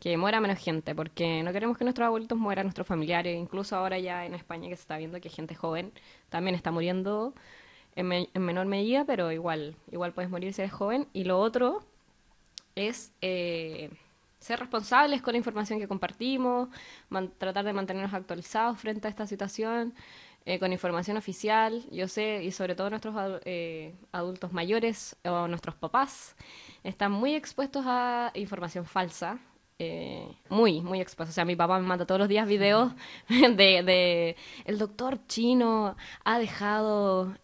Que 0.00 0.16
muera 0.16 0.40
menos 0.40 0.58
gente, 0.58 0.94
porque 0.94 1.42
no 1.42 1.52
queremos 1.52 1.78
que 1.78 1.84
nuestros 1.84 2.06
abuelitos 2.06 2.38
mueran, 2.38 2.66
nuestros 2.66 2.86
familiares, 2.86 3.36
incluso 3.38 3.76
ahora 3.76 3.98
ya 3.98 4.26
en 4.26 4.34
España 4.34 4.68
que 4.68 4.76
se 4.76 4.82
está 4.82 4.96
viendo 4.96 5.20
que 5.20 5.28
gente 5.28 5.54
joven 5.54 5.92
también 6.28 6.56
está 6.56 6.70
muriendo 6.72 7.34
en, 7.94 8.28
menor 8.34 8.66
medida, 8.66 9.04
pero 9.04 9.30
igual, 9.32 9.76
igual 9.90 10.12
puedes 10.12 10.30
morir 10.30 10.52
si 10.54 10.62
eres 10.62 10.72
joven. 10.72 11.06
Y 11.12 11.24
lo 11.24 11.38
otro 11.38 11.84
es 12.74 13.12
eh, 13.20 13.90
ser 14.38 14.58
responsables 14.58 15.22
con 15.22 15.32
la 15.32 15.38
información 15.38 15.78
que 15.78 15.88
compartimos, 15.88 16.68
tratar 17.38 17.64
de 17.64 17.72
mantenernos 17.72 18.12
actualizados 18.14 18.78
frente 18.78 19.06
a 19.06 19.10
esta 19.10 19.26
situación, 19.26 19.94
eh, 20.44 20.58
con 20.58 20.72
información 20.72 21.16
oficial. 21.16 21.84
Yo 21.90 22.08
sé, 22.08 22.42
y 22.42 22.50
sobre 22.50 22.74
todo 22.74 22.90
nuestros 22.90 23.14
eh, 23.44 23.94
adultos 24.12 24.52
mayores 24.52 25.16
o 25.24 25.48
nuestros 25.48 25.74
papás, 25.74 26.36
están 26.84 27.12
muy 27.12 27.34
expuestos 27.34 27.84
a 27.86 28.32
información 28.34 28.84
falsa. 28.84 29.38
Eh, 29.78 30.28
muy, 30.48 30.80
muy 30.80 31.00
expuestos. 31.00 31.32
O 31.32 31.34
sea, 31.34 31.44
mi 31.44 31.56
papá 31.56 31.78
me 31.78 31.86
manda 31.86 32.06
todos 32.06 32.18
los 32.20 32.28
días 32.28 32.46
videos 32.46 32.92
de, 33.28 33.82
de 33.82 34.36
el 34.64 34.78
doctor 34.78 35.18
chino 35.26 35.96
ha 36.24 36.38
dejado 36.38 37.34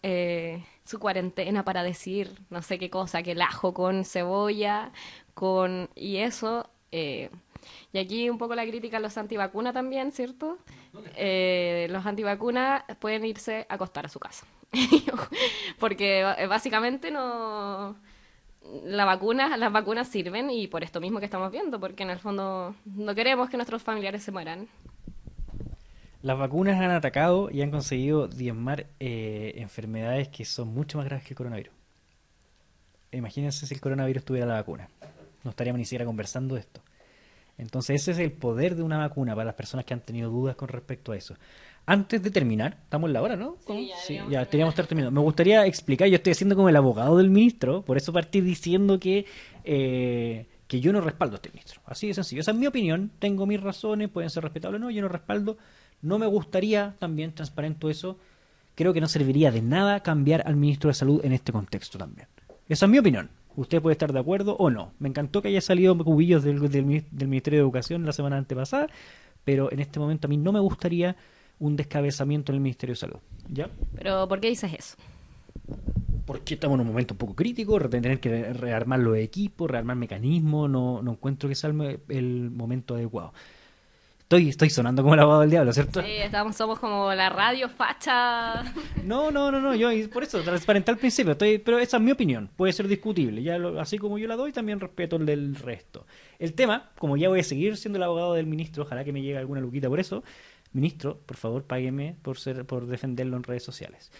su 0.83 0.99
cuarentena 0.99 1.63
para 1.63 1.83
decir 1.83 2.31
no 2.49 2.61
sé 2.61 2.79
qué 2.79 2.89
cosa, 2.89 3.23
que 3.23 3.33
el 3.33 3.41
ajo 3.41 3.73
con 3.73 4.05
cebolla, 4.05 4.91
con... 5.33 5.89
Y 5.95 6.17
eso 6.17 6.69
eh, 6.91 7.29
y 7.93 7.99
aquí 7.99 8.29
un 8.29 8.37
poco 8.37 8.55
la 8.55 8.65
crítica 8.65 8.97
a 8.97 8.99
los 8.99 9.17
antivacunas 9.17 9.73
también, 9.73 10.11
¿cierto? 10.11 10.57
Eh, 11.15 11.87
los 11.89 12.05
antivacunas 12.05 12.83
pueden 12.99 13.25
irse 13.25 13.65
a 13.69 13.75
acostar 13.75 14.05
a 14.05 14.09
su 14.09 14.19
casa. 14.19 14.45
Porque 15.79 16.21
eh, 16.21 16.47
básicamente 16.47 17.11
no 17.11 17.95
la 18.83 19.05
vacuna, 19.05 19.57
las 19.57 19.71
vacunas 19.71 20.09
sirven 20.09 20.49
y 20.49 20.67
por 20.67 20.83
esto 20.83 20.99
mismo 20.99 21.19
que 21.19 21.25
estamos 21.25 21.51
viendo, 21.51 21.79
porque 21.79 22.03
en 22.03 22.09
el 22.09 22.19
fondo 22.19 22.75
no 22.85 23.15
queremos 23.15 23.49
que 23.49 23.57
nuestros 23.57 23.81
familiares 23.81 24.21
se 24.21 24.31
mueran. 24.31 24.67
Las 26.21 26.37
vacunas 26.37 26.79
han 26.79 26.91
atacado 26.91 27.49
y 27.49 27.61
han 27.61 27.71
conseguido 27.71 28.27
diezmar 28.27 28.87
enfermedades 28.99 30.27
que 30.27 30.43
son 30.43 30.67
mucho 30.67 30.97
más 30.97 31.07
graves 31.07 31.25
que 31.25 31.33
el 31.33 31.37
coronavirus. 31.37 31.73
Imagínense 33.11 33.65
si 33.65 33.73
el 33.73 33.81
coronavirus 33.81 34.25
tuviera 34.25 34.45
la 34.45 34.55
vacuna 34.55 34.89
no 35.43 35.51
estaríamos 35.51 35.79
ni 35.79 35.85
siquiera 35.85 36.05
conversando 36.05 36.57
esto. 36.57 36.81
Entonces 37.59 38.01
ese 38.01 38.11
es 38.11 38.19
el 38.19 38.31
poder 38.31 38.75
de 38.75 38.83
una 38.83 38.97
vacuna 38.97 39.35
para 39.35 39.45
las 39.45 39.55
personas 39.55 39.85
que 39.85 39.93
han 39.93 39.99
tenido 39.99 40.31
dudas 40.31 40.55
con 40.55 40.69
respecto 40.69 41.11
a 41.11 41.17
eso. 41.17 41.35
Antes 41.85 42.23
de 42.23 42.31
terminar, 42.31 42.77
estamos 42.83 43.09
en 43.09 43.13
la 43.13 43.21
hora, 43.21 43.35
¿no? 43.35 43.57
Sí, 43.67 44.19
ya, 44.29 44.45
teníamos 44.45 44.73
que 44.73 44.81
estar 44.81 44.87
terminando. 44.87 45.19
Me 45.19 45.23
gustaría 45.23 45.65
explicar, 45.65 46.07
yo 46.07 46.15
estoy 46.15 46.31
haciendo 46.31 46.55
como 46.55 46.69
el 46.69 46.75
abogado 46.75 47.17
del 47.17 47.29
ministro, 47.29 47.81
por 47.81 47.97
eso 47.97 48.13
partí 48.13 48.41
diciendo 48.41 48.99
que, 48.99 49.25
eh, 49.63 50.45
que 50.67 50.79
yo 50.79 50.93
no 50.93 51.01
respaldo 51.01 51.35
a 51.35 51.37
este 51.37 51.49
ministro. 51.49 51.81
Así 51.85 52.07
de 52.07 52.13
sencillo. 52.13 52.41
Esa 52.41 52.51
es 52.51 52.57
mi 52.57 52.67
opinión, 52.67 53.11
tengo 53.19 53.45
mis 53.45 53.59
razones, 53.59 54.09
pueden 54.09 54.29
ser 54.29 54.43
respetables 54.43 54.79
o 54.79 54.83
no, 54.85 54.91
yo 54.91 55.01
no 55.01 55.09
respaldo. 55.09 55.57
No 56.01 56.17
me 56.17 56.27
gustaría, 56.27 56.95
también 56.99 57.33
transparento 57.33 57.89
eso, 57.89 58.17
creo 58.75 58.93
que 58.93 59.01
no 59.01 59.09
serviría 59.09 59.51
de 59.51 59.61
nada 59.61 60.01
cambiar 60.01 60.43
al 60.45 60.55
ministro 60.55 60.89
de 60.89 60.93
Salud 60.93 61.25
en 61.25 61.33
este 61.33 61.51
contexto 61.51 61.97
también. 61.97 62.27
Esa 62.69 62.85
es 62.85 62.91
mi 62.91 62.99
opinión. 62.99 63.29
Usted 63.59 63.81
puede 63.81 63.91
estar 63.91 64.13
de 64.13 64.19
acuerdo 64.19 64.55
o 64.55 64.69
no. 64.69 64.93
Me 64.99 65.09
encantó 65.09 65.41
que 65.41 65.49
haya 65.49 65.59
salido 65.59 65.97
cubillos 65.97 66.43
del, 66.45 66.69
del, 66.71 66.85
Ministerio 67.27 67.59
de 67.59 67.63
Educación 67.63 68.05
la 68.05 68.13
semana 68.13 68.37
antepasada, 68.37 68.87
pero 69.43 69.69
en 69.69 69.81
este 69.81 69.99
momento 69.99 70.27
a 70.27 70.29
mí 70.29 70.37
no 70.37 70.53
me 70.53 70.61
gustaría 70.61 71.17
un 71.59 71.75
descabezamiento 71.75 72.53
en 72.53 72.55
el 72.55 72.61
Ministerio 72.61 72.93
de 72.93 72.99
Salud. 72.99 73.17
¿Ya? 73.49 73.69
¿Pero 73.95 74.29
por 74.29 74.39
qué 74.39 74.47
dices 74.47 74.71
eso? 74.73 74.95
Porque 76.25 76.53
estamos 76.53 76.75
en 76.75 76.81
un 76.81 76.87
momento 76.87 77.15
un 77.15 77.17
poco 77.17 77.35
crítico, 77.35 77.77
tener 77.89 78.21
que 78.21 78.53
rearmar 78.53 79.01
los 79.01 79.17
equipos, 79.17 79.69
rearmar 79.69 79.97
mecanismos, 79.97 80.69
no, 80.69 81.01
no 81.01 81.11
encuentro 81.11 81.49
que 81.49 81.55
sea 81.55 81.69
el 81.69 82.51
momento 82.51 82.95
adecuado. 82.95 83.33
Estoy, 84.29 84.49
estoy 84.49 84.69
sonando 84.69 85.01
como 85.01 85.15
el 85.15 85.21
abogado 85.21 85.41
del 85.41 85.49
diablo, 85.49 85.73
¿cierto? 85.73 86.03
Sí, 86.03 86.11
estamos, 86.17 86.55
somos 86.55 86.77
como 86.77 87.11
la 87.15 87.29
radio 87.29 87.67
facha. 87.67 88.61
No, 89.03 89.31
no, 89.31 89.51
no, 89.51 89.59
no, 89.59 89.73
yo 89.73 89.89
por 90.11 90.21
eso, 90.21 90.43
transparenté 90.43 90.91
al 90.91 90.97
principio, 90.97 91.31
estoy, 91.31 91.57
pero 91.57 91.79
esa 91.79 91.97
es 91.97 92.03
mi 92.03 92.11
opinión, 92.11 92.47
puede 92.55 92.71
ser 92.71 92.87
discutible, 92.87 93.41
ya 93.41 93.57
así 93.79 93.97
como 93.97 94.19
yo 94.19 94.27
la 94.27 94.35
doy, 94.35 94.51
también 94.51 94.79
respeto 94.79 95.15
el 95.15 95.25
del 95.25 95.55
resto. 95.55 96.05
El 96.37 96.53
tema, 96.53 96.91
como 96.99 97.17
ya 97.17 97.27
voy 97.27 97.39
a 97.39 97.43
seguir 97.43 97.75
siendo 97.75 97.97
el 97.97 98.03
abogado 98.03 98.35
del 98.35 98.45
ministro, 98.45 98.83
ojalá 98.83 99.03
que 99.03 99.11
me 99.11 99.23
llegue 99.23 99.39
alguna 99.39 99.61
luquita 99.61 99.89
por 99.89 99.99
eso, 99.99 100.23
ministro, 100.73 101.19
por 101.25 101.37
favor, 101.37 101.63
págueme 101.63 102.15
por, 102.21 102.37
ser, 102.37 102.65
por 102.65 102.85
defenderlo 102.85 103.35
en 103.35 103.41
redes 103.41 103.63
sociales. 103.63 104.11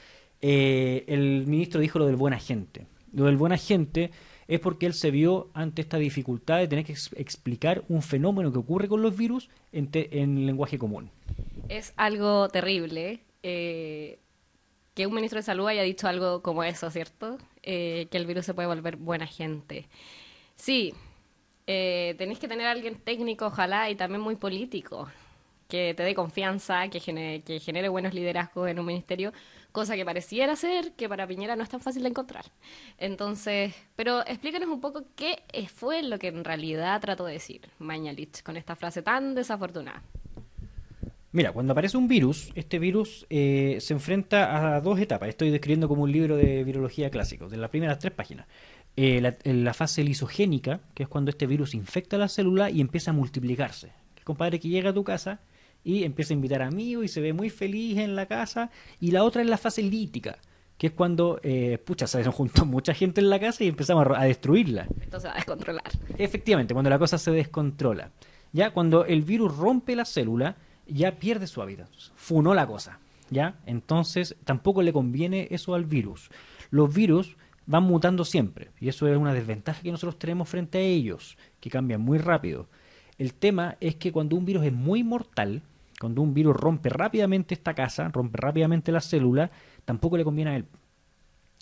Eh, 0.41 1.06
el 1.08 1.45
ministro 1.45 1.82
dijo 1.82 2.00
lo 2.00 2.08
del 2.08 2.15
buen 2.15 2.34
agente. 2.34 2.88
Lo 3.13 3.26
del 3.26 3.38
buen 3.38 3.52
agente 3.52 4.10
es 4.50 4.60
porque 4.60 4.88
él 4.88 4.94
se 4.96 5.12
vio 5.12 5.50
ante 5.54 5.84
esta 5.84 5.98
dificultad 5.98 6.58
de 6.58 6.68
tener 6.68 6.84
que 6.84 6.94
explicar 7.16 7.84
un 7.88 8.02
fenómeno 8.02 8.52
que 8.52 8.58
ocurre 8.58 8.88
con 8.90 9.04
los 9.04 9.16
virus 9.16 9.48
en, 9.72 9.90
en 9.94 10.48
lenguaje 10.48 10.80
común. 10.80 11.12
Es 11.70 11.94
algo 11.98 12.50
terrible 12.50 13.20
eh, 13.44 14.18
que 14.96 15.06
un 15.06 15.14
ministro 15.14 15.38
de 15.38 15.44
salud 15.44 15.68
haya 15.68 15.84
dicho 15.84 16.08
algo 16.08 16.42
como 16.42 16.64
eso, 16.64 16.90
¿cierto? 16.90 17.38
Eh, 17.62 18.08
que 18.10 18.18
el 18.18 18.26
virus 18.26 18.48
se 18.48 18.56
puede 18.56 18.68
volver 18.68 18.96
buena 18.96 19.28
gente. 19.28 19.88
Sí, 20.56 20.96
eh, 21.68 22.16
tenéis 22.18 22.40
que 22.40 22.48
tener 22.48 22.66
a 22.66 22.72
alguien 22.72 22.96
técnico, 22.96 23.46
ojalá, 23.46 23.92
y 23.92 23.96
también 23.96 24.20
muy 24.20 24.36
político, 24.36 25.08
que 25.68 25.94
te 25.94 26.02
dé 26.02 26.16
confianza, 26.16 26.88
que 26.90 27.00
genere, 27.00 27.42
que 27.42 27.60
genere 27.60 27.88
buenos 27.88 28.16
liderazgos 28.16 28.68
en 28.68 28.80
un 28.80 28.88
ministerio, 28.88 29.32
cosa 29.71 29.95
que 29.95 30.05
pareciera 30.05 30.55
ser 30.55 30.93
que 30.93 31.08
para 31.08 31.27
Piñera 31.27 31.55
no 31.55 31.63
es 31.63 31.69
tan 31.69 31.79
fácil 31.79 32.03
de 32.03 32.10
encontrar. 32.10 32.45
Entonces, 32.97 33.73
pero 33.95 34.25
explícanos 34.25 34.69
un 34.69 34.82
poco 34.82 35.05
qué 35.15 35.43
fue 35.73 36.03
lo 36.03 36.19
que 36.19 36.27
en 36.27 36.43
realidad 36.43 36.99
trató 37.01 37.25
de 37.25 37.34
decir 37.34 37.62
Mañalich 37.79 38.43
con 38.43 38.58
esta 38.58 38.75
frase 38.75 39.01
tan 39.01 39.36
desafortunada. 39.36 40.03
Mira, 41.32 41.51
cuando 41.51 41.73
aparece 41.73 41.95
un 41.95 42.08
virus, 42.08 42.49
este 42.55 42.79
virus 42.79 43.27
eh, 43.29 43.77
se 43.82 43.93
enfrenta 43.93 44.75
a 44.75 44.82
dos 44.82 44.99
etapas. 44.99 45.29
Estoy 45.29 45.51
describiendo 45.51 45.88
como 45.88 46.03
un 46.03 46.12
libro 46.12 46.36
de 46.36 46.63
virología 46.63 47.12
clásico, 47.12 47.47
de 47.47 47.58
las 47.58 47.69
primeras 47.69 47.99
tres 47.99 48.13
páginas. 48.13 48.47
Eh, 48.95 49.21
la, 49.21 49.38
la, 49.43 49.73
fase 49.75 50.03
lisogénica, 50.03 50.82
que 50.95 51.03
es 51.03 51.10
cuando 51.10 51.29
este 51.29 51.45
virus 51.45 51.75
infecta 51.75 52.17
la 52.17 52.27
célula 52.27 52.71
y 52.71 52.82
empieza 52.82 53.12
a 53.12 53.13
multiplicarse. 53.13 53.91
El 54.17 54.23
compadre 54.23 54.60
que 54.60 54.69
llega 54.69 54.89
a 54.89 54.93
tu 54.93 55.03
casa 55.03 55.39
y 55.84 56.04
empieza 56.04 56.34
a 56.34 56.36
invitar 56.36 56.62
amigos 56.62 57.06
y 57.06 57.08
se 57.08 57.22
ve 57.22 57.34
muy 57.34 57.50
feliz 57.50 57.98
en 57.98 58.15
la 58.15 58.26
casa. 58.26 58.70
Y 59.00 59.12
la 59.12 59.24
otra 59.24 59.42
es 59.42 59.48
la 59.48 59.58
fase 59.58 59.82
lítica, 59.82 60.38
que 60.78 60.88
es 60.88 60.94
cuando, 60.94 61.39
eh, 61.44 61.78
pucha, 61.78 62.08
se 62.08 62.24
juntó 62.32 62.65
mucha 62.65 62.94
gente 62.94 63.22
en 63.22 63.30
la 63.30 63.39
casa 63.39 63.63
y 63.63 63.68
empezamos 63.68 64.08
a, 64.15 64.24
destruirla. 64.24 64.88
Esto 65.02 65.20
se 65.20 65.28
va 65.28 65.34
a 65.34 65.38
descontrolar. 65.38 65.92
Efectivamente, 66.18 66.74
cuando 66.74 66.89
la 66.89 67.00
cosa 67.00 67.18
se 67.18 67.32
descontrola. 67.32 68.12
Ya 68.52 68.72
cuando 68.72 69.06
el 69.06 69.22
virus 69.22 69.56
rompe 69.56 69.96
la 69.96 70.06
célula, 70.06 70.56
ya 70.88 71.20
pierde 71.20 71.48
su 71.48 71.62
hábitat. 71.62 71.89
Funó 72.15 72.54
la 72.54 72.65
cosa. 72.68 73.00
¿Ya? 73.32 73.60
Entonces, 73.68 74.36
tampoco 74.44 74.82
le 74.82 74.92
conviene 74.92 75.48
eso 75.52 75.76
al 75.76 75.86
virus. 75.86 76.32
Los 76.72 76.92
virus 76.92 77.38
van 77.70 77.84
mutando 77.84 78.26
siempre, 78.26 78.72
y 78.80 78.89
eso 78.89 79.08
es 79.08 79.15
una 79.15 79.32
desventaja 79.32 79.84
que 79.84 79.92
nosotros 79.92 80.18
tenemos 80.18 80.50
frente 80.50 80.80
a 80.80 80.82
ellos, 80.82 81.38
que 81.60 81.70
cambian 81.70 82.02
muy 82.02 82.18
rápido. 82.18 82.68
El 83.19 83.34
tema 83.34 83.77
es 83.82 83.95
que 83.95 84.12
cuando 84.12 84.36
un 84.38 84.45
virus 84.45 84.65
es 84.65 84.73
muy 84.73 85.03
mortal, 85.03 85.62
cuando 85.99 86.21
un 86.21 86.34
virus 86.34 86.55
rompe 86.55 86.88
rápidamente 86.89 87.53
esta 87.53 87.75
casa, 87.75 88.08
rompe 88.08 88.38
rápidamente 88.38 88.93
la 88.93 89.01
célula, 89.01 89.51
tampoco 89.84 90.17
le 90.17 90.23
conviene 90.23 90.51
a 90.51 90.55
él. 90.55 90.65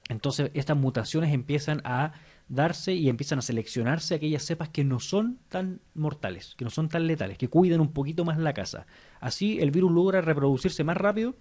Entonces 0.08 0.52
estas 0.54 0.78
mutaciones 0.78 1.34
empiezan 1.34 1.82
a 1.84 2.14
darse 2.48 2.94
y 2.94 3.10
empiezan 3.10 3.40
a 3.40 3.42
seleccionarse 3.42 4.16
aquellas 4.16 4.44
cepas 4.44 4.70
que 4.70 4.84
no 4.84 5.00
son 5.00 5.40
tan 5.50 5.82
mortales, 5.96 6.54
que 6.56 6.64
no 6.64 6.72
son 6.72 6.90
tan 6.90 7.08
letales, 7.08 7.40
que 7.40 7.50
cuidan 7.50 7.82
un 7.82 7.92
poquito 7.92 8.24
más 8.24 8.38
la 8.38 8.54
casa. 8.54 8.86
Así 9.20 9.60
el 9.60 9.72
virus 9.72 9.92
logra 9.92 10.22
reproducirse 10.22 10.84
más 10.84 10.96
rápido 10.96 11.36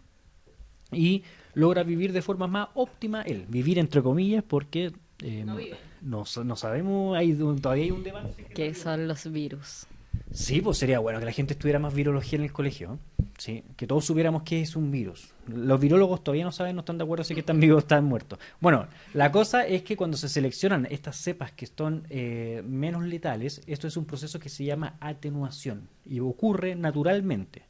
y 0.91 1.23
logra 1.53 1.83
vivir 1.83 2.13
de 2.13 2.23
forma 2.23 2.47
más 2.47 2.69
óptima 2.75 3.21
él. 3.23 3.45
Vivir 3.49 3.79
entre 3.79 4.03
comillas 4.03 4.43
porque 4.43 4.93
eh, 5.23 5.45
no, 5.45 6.25
no, 6.45 6.57
sabemos, 6.57 7.17
hay, 7.17 7.35
todavía 7.35 7.85
hay 7.85 7.91
un 7.91 8.03
debate. 8.03 8.47
¿Qué 8.55 8.75
son 8.75 9.07
los 9.07 9.31
virus? 9.31 9.87
Sí, 10.33 10.61
pues 10.61 10.79
sería 10.79 10.99
bueno 10.99 11.19
que 11.19 11.25
la 11.25 11.33
gente 11.33 11.55
estuviera 11.55 11.79
más 11.79 11.95
virología 11.95 12.39
en 12.39 12.45
el 12.45 12.53
colegio. 12.53 12.99
Sí, 13.39 13.65
que 13.77 13.87
todos 13.87 14.05
supiéramos 14.05 14.43
qué 14.43 14.63
es 14.63 14.77
un 14.77 14.91
virus. 14.91 15.35
Los 15.47 15.79
virólogos 15.79 16.25
todavía 16.25 16.45
no 16.45 16.53
saben, 16.53 16.75
no 16.75 16.81
están 16.81 16.99
de 16.99 17.05
acuerdo 17.05 17.23
si 17.25 17.35
que 17.35 17.41
están 17.41 17.61
vivos 17.61 17.77
o 17.77 17.79
están 17.81 18.05
muertos. 18.05 18.39
Bueno, 18.61 18.87
la 19.13 19.31
cosa 19.31 19.67
es 19.67 19.83
que 19.83 19.97
cuando 19.97 20.17
se 20.17 20.29
seleccionan 20.29 20.87
estas 20.91 21.17
cepas 21.17 21.53
que 21.53 21.67
son 21.67 22.07
eh, 22.09 22.63
menos 22.67 23.05
letales, 23.05 23.63
esto 23.67 23.87
es 23.87 23.97
un 23.97 24.07
proceso 24.07 24.41
que 24.41 24.49
se 24.49 24.65
llama 24.65 24.97
atenuación 25.01 25.89
y 26.05 26.21
ocurre 26.21 26.75
naturalmente. 26.75 27.63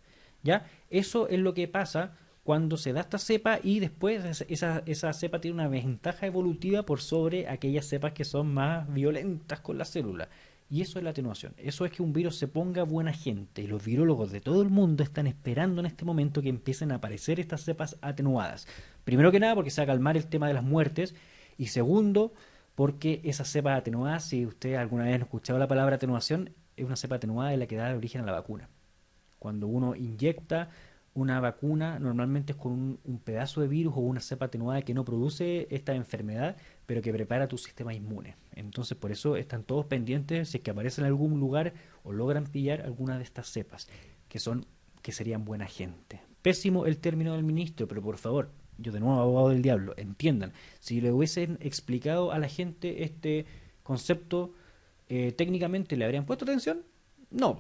¿Ya? 0.43 0.67
Eso 0.91 1.29
es 1.29 1.41
lo 1.41 1.55
que 1.55 1.67
pasa 1.67 2.17
cuando 2.45 2.77
se 2.77 2.93
da 2.93 3.01
esta 3.01 3.19
cepa 3.19 3.59
y 3.61 3.81
después 3.81 4.41
esa, 4.49 4.83
esa 4.87 5.13
cepa 5.13 5.41
tiene 5.41 5.57
una 5.57 5.69
ventaja 5.69 6.27
evolutiva 6.27 6.85
por 6.85 7.01
sobre 7.01 7.49
aquellas 7.49 7.87
cepas 7.87 8.13
que 8.13 8.25
son 8.25 8.55
más 8.55 8.93
violentas 8.93 9.61
con 9.61 9.79
la 9.79 9.85
célula. 9.85 10.29
Y 10.69 10.81
eso 10.81 10.99
es 10.99 11.05
la 11.05 11.11
atenuación. 11.11 11.55
Eso 11.57 11.85
es 11.85 11.93
que 11.93 12.03
un 12.03 12.13
virus 12.13 12.37
se 12.37 12.49
ponga 12.49 12.83
buena 12.83 13.13
gente. 13.13 13.63
Y 13.63 13.67
los 13.69 13.85
virólogos 13.85 14.33
de 14.33 14.41
todo 14.41 14.63
el 14.63 14.69
mundo 14.69 15.05
están 15.05 15.27
esperando 15.27 15.81
en 15.81 15.87
este 15.87 16.05
momento 16.05 16.43
que 16.43 16.49
empiecen 16.49 16.91
a 16.91 16.97
aparecer 16.97 17.39
estas 17.39 17.63
cepas 17.63 17.97
atenuadas. 18.01 18.67
Primero 19.05 19.31
que 19.31 19.39
nada 19.39 19.55
porque 19.55 19.71
se 19.71 19.81
va 19.81 19.85
a 19.85 19.87
calmar 19.87 20.17
el 20.17 20.27
tema 20.27 20.49
de 20.49 20.55
las 20.55 20.65
muertes. 20.65 21.15
Y 21.57 21.69
segundo, 21.69 22.33
porque 22.75 23.21
esas 23.25 23.49
cepas 23.49 23.79
atenuadas, 23.79 24.25
si 24.25 24.45
ustedes 24.45 24.79
alguna 24.79 25.05
vez 25.05 25.15
han 25.15 25.23
escuchado 25.23 25.59
la 25.59 25.69
palabra 25.69 25.97
atenuación, 25.97 26.51
es 26.77 26.85
una 26.85 26.97
cepa 26.97 27.17
atenuada 27.17 27.51
de 27.51 27.57
la 27.57 27.67
que 27.67 27.77
da 27.77 27.95
origen 27.95 28.23
a 28.23 28.27
la 28.27 28.33
vacuna. 28.33 28.69
Cuando 29.39 29.67
uno 29.67 29.95
inyecta 29.95 30.71
una 31.15 31.41
vacuna, 31.41 31.99
normalmente 31.99 32.53
es 32.53 32.59
con 32.59 32.99
un, 33.03 33.19
pedazo 33.21 33.63
de 33.63 33.69
virus 33.69 33.95
o 33.97 34.01
una 34.01 34.21
cepa 34.21 34.47
atenuada 34.47 34.83
que 34.83 34.93
no 34.93 35.05
produce 35.05 35.67
esta 35.71 35.95
enfermedad, 35.95 36.57
pero 36.87 37.03
que 37.03 37.13
prepara 37.13 37.49
tu 37.49 37.59
sistema 37.59 37.93
inmune. 37.95 38.37
Entonces, 38.55 38.97
por 38.97 39.13
eso 39.13 39.37
están 39.37 39.65
todos 39.65 39.87
pendientes 39.87 40.49
si 40.49 40.59
es 40.59 40.63
que 40.63 40.71
aparecen 40.71 41.05
en 41.05 41.09
algún 41.09 41.39
lugar 41.39 41.75
o 42.05 42.13
logran 42.13 42.47
pillar 42.47 42.83
alguna 42.83 43.19
de 43.19 43.25
estas 43.25 43.49
cepas, 43.49 43.89
que 44.29 44.39
son 44.39 44.67
que 45.03 45.13
serían 45.13 45.45
buena 45.45 45.67
gente. 45.67 46.21
Pésimo 46.43 46.87
el 46.87 46.99
término 46.99 47.35
del 47.35 47.45
ministro, 47.45 47.87
pero 47.87 48.03
por 48.03 48.19
favor, 48.19 48.51
yo 48.79 48.93
de 48.93 49.01
nuevo 49.01 49.21
abogado 49.21 49.51
del 49.51 49.63
diablo, 49.63 49.95
entiendan, 49.97 50.53
si 50.81 51.01
le 51.01 51.13
hubiesen 51.13 51.59
explicado 51.61 52.33
a 52.33 52.39
la 52.39 52.49
gente 52.49 53.05
este 53.05 53.47
concepto 53.83 54.53
eh, 55.09 55.33
técnicamente, 55.33 55.97
¿le 55.97 56.05
habrían 56.05 56.27
puesto 56.27 56.45
atención? 56.45 56.83
No, 57.31 57.59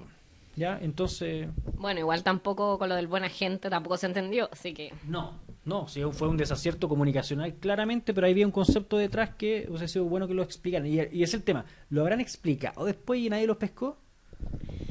¿Ya? 0.56 0.78
Entonces... 0.80 1.48
Bueno, 1.74 2.00
igual 2.00 2.22
tampoco 2.22 2.78
con 2.78 2.88
lo 2.88 2.94
del 2.94 3.06
buena 3.06 3.28
gente 3.28 3.68
tampoco 3.68 3.98
se 3.98 4.06
entendió, 4.06 4.48
así 4.50 4.72
que... 4.72 4.92
No, 5.04 5.38
no, 5.66 5.88
sí, 5.88 6.00
fue 6.12 6.28
un 6.28 6.36
desacierto 6.36 6.88
comunicacional 6.88 7.54
claramente, 7.56 8.14
pero 8.14 8.26
ahí 8.26 8.32
había 8.32 8.46
un 8.46 8.52
concepto 8.52 8.96
detrás 8.96 9.34
que 9.34 9.66
hubiese 9.68 9.88
sido 9.88 10.04
bueno 10.04 10.28
que 10.28 10.34
lo 10.34 10.44
explicaran. 10.44 10.86
Y, 10.86 11.00
y 11.12 11.24
es 11.24 11.34
el 11.34 11.42
tema, 11.42 11.64
¿lo 11.90 12.02
habrán 12.02 12.20
explicado 12.20 12.84
después 12.84 13.20
y 13.20 13.28
nadie 13.28 13.48
los 13.48 13.56
pescó? 13.56 13.98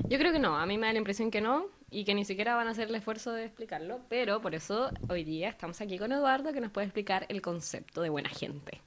Yo 0.10 0.20
creo 0.20 0.34
que 0.34 0.40
no, 0.40 0.58
a 0.58 0.66
mí 0.66 0.78
me 0.78 0.88
da 0.88 0.94
la 0.94 1.00
impresión 1.00 1.32
que 1.32 1.40
no 1.40 1.68
y 1.90 2.04
que 2.04 2.14
ni 2.14 2.26
siquiera 2.26 2.56
van 2.56 2.68
a 2.68 2.72
hacer 2.72 2.90
el 2.90 2.96
esfuerzo 2.96 3.32
de 3.32 3.46
explicarlo, 3.46 4.02
pero 4.10 4.42
por 4.42 4.54
eso 4.54 4.92
hoy 5.08 5.24
día 5.24 5.48
estamos 5.48 5.80
aquí 5.80 5.98
con 5.98 6.12
Eduardo 6.12 6.52
que 6.52 6.60
nos 6.60 6.72
puede 6.72 6.88
explicar 6.88 7.26
el 7.30 7.42
concepto 7.42 8.02
de 8.02 8.10
buena 8.10 8.30
gente. 8.30 8.82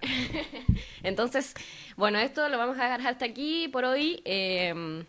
Entonces, 1.02 1.52
bueno, 1.98 2.18
esto 2.18 2.48
lo 2.48 2.56
vamos 2.56 2.78
a 2.78 2.84
dejar 2.84 3.06
hasta 3.06 3.26
aquí 3.26 3.68
por 3.68 3.84
hoy. 3.84 4.22
Eh, 4.24 5.04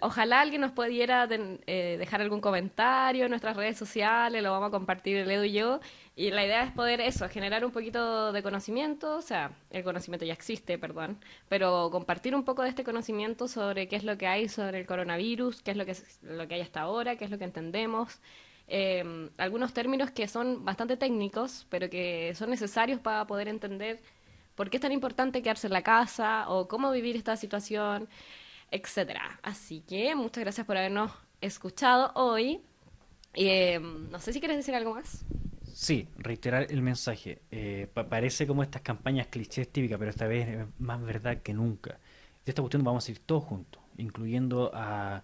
Ojalá 0.00 0.40
alguien 0.40 0.60
nos 0.62 0.72
pudiera 0.72 1.28
eh, 1.30 1.96
dejar 1.98 2.20
algún 2.20 2.40
comentario 2.40 3.24
en 3.24 3.30
nuestras 3.30 3.56
redes 3.56 3.76
sociales, 3.78 4.42
lo 4.42 4.50
vamos 4.50 4.68
a 4.68 4.70
compartir 4.70 5.16
el 5.16 5.30
Edu 5.30 5.44
y 5.44 5.52
yo. 5.52 5.80
Y 6.16 6.30
la 6.30 6.44
idea 6.44 6.64
es 6.64 6.72
poder 6.72 7.00
eso, 7.00 7.28
generar 7.28 7.64
un 7.64 7.70
poquito 7.70 8.32
de 8.32 8.42
conocimiento, 8.42 9.16
o 9.16 9.22
sea, 9.22 9.52
el 9.70 9.84
conocimiento 9.84 10.26
ya 10.26 10.32
existe, 10.32 10.76
perdón, 10.76 11.18
pero 11.48 11.88
compartir 11.90 12.34
un 12.34 12.44
poco 12.44 12.62
de 12.62 12.68
este 12.68 12.84
conocimiento 12.84 13.48
sobre 13.48 13.88
qué 13.88 13.96
es 13.96 14.04
lo 14.04 14.18
que 14.18 14.26
hay 14.26 14.48
sobre 14.48 14.80
el 14.80 14.86
coronavirus, 14.86 15.62
qué 15.62 15.70
es 15.70 15.76
lo 15.76 15.86
que, 15.86 15.96
lo 16.22 16.48
que 16.48 16.54
hay 16.56 16.60
hasta 16.60 16.80
ahora, 16.80 17.16
qué 17.16 17.24
es 17.24 17.30
lo 17.30 17.38
que 17.38 17.44
entendemos. 17.44 18.20
Eh, 18.66 19.30
algunos 19.38 19.72
términos 19.72 20.10
que 20.10 20.28
son 20.28 20.64
bastante 20.64 20.96
técnicos, 20.96 21.66
pero 21.70 21.88
que 21.88 22.34
son 22.34 22.50
necesarios 22.50 23.00
para 23.00 23.26
poder 23.26 23.48
entender 23.48 24.00
por 24.54 24.68
qué 24.68 24.76
es 24.76 24.80
tan 24.82 24.92
importante 24.92 25.42
quedarse 25.42 25.68
en 25.68 25.72
la 25.72 25.82
casa 25.82 26.48
o 26.48 26.68
cómo 26.68 26.90
vivir 26.90 27.16
esta 27.16 27.36
situación 27.36 28.08
etcétera. 28.70 29.38
Así 29.42 29.80
que 29.80 30.14
muchas 30.14 30.42
gracias 30.42 30.66
por 30.66 30.76
habernos 30.76 31.12
escuchado 31.40 32.12
hoy. 32.14 32.60
Eh, 33.34 33.78
no 33.80 34.18
sé 34.18 34.32
si 34.32 34.40
quieres 34.40 34.56
decir 34.56 34.74
algo 34.74 34.94
más. 34.94 35.24
Sí, 35.72 36.08
reiterar 36.18 36.66
el 36.70 36.82
mensaje. 36.82 37.40
Eh, 37.50 37.88
parece 37.94 38.46
como 38.46 38.62
estas 38.62 38.82
campañas 38.82 39.28
clichés 39.28 39.68
típicas, 39.68 39.98
pero 39.98 40.10
esta 40.10 40.26
vez 40.26 40.48
es 40.48 40.66
más 40.78 41.02
verdad 41.02 41.38
que 41.42 41.54
nunca. 41.54 41.98
De 42.44 42.50
esta 42.50 42.62
cuestión 42.62 42.84
vamos 42.84 43.06
a 43.08 43.10
ir 43.10 43.18
todos 43.20 43.44
juntos, 43.44 43.80
incluyendo 43.96 44.70
a, 44.74 45.22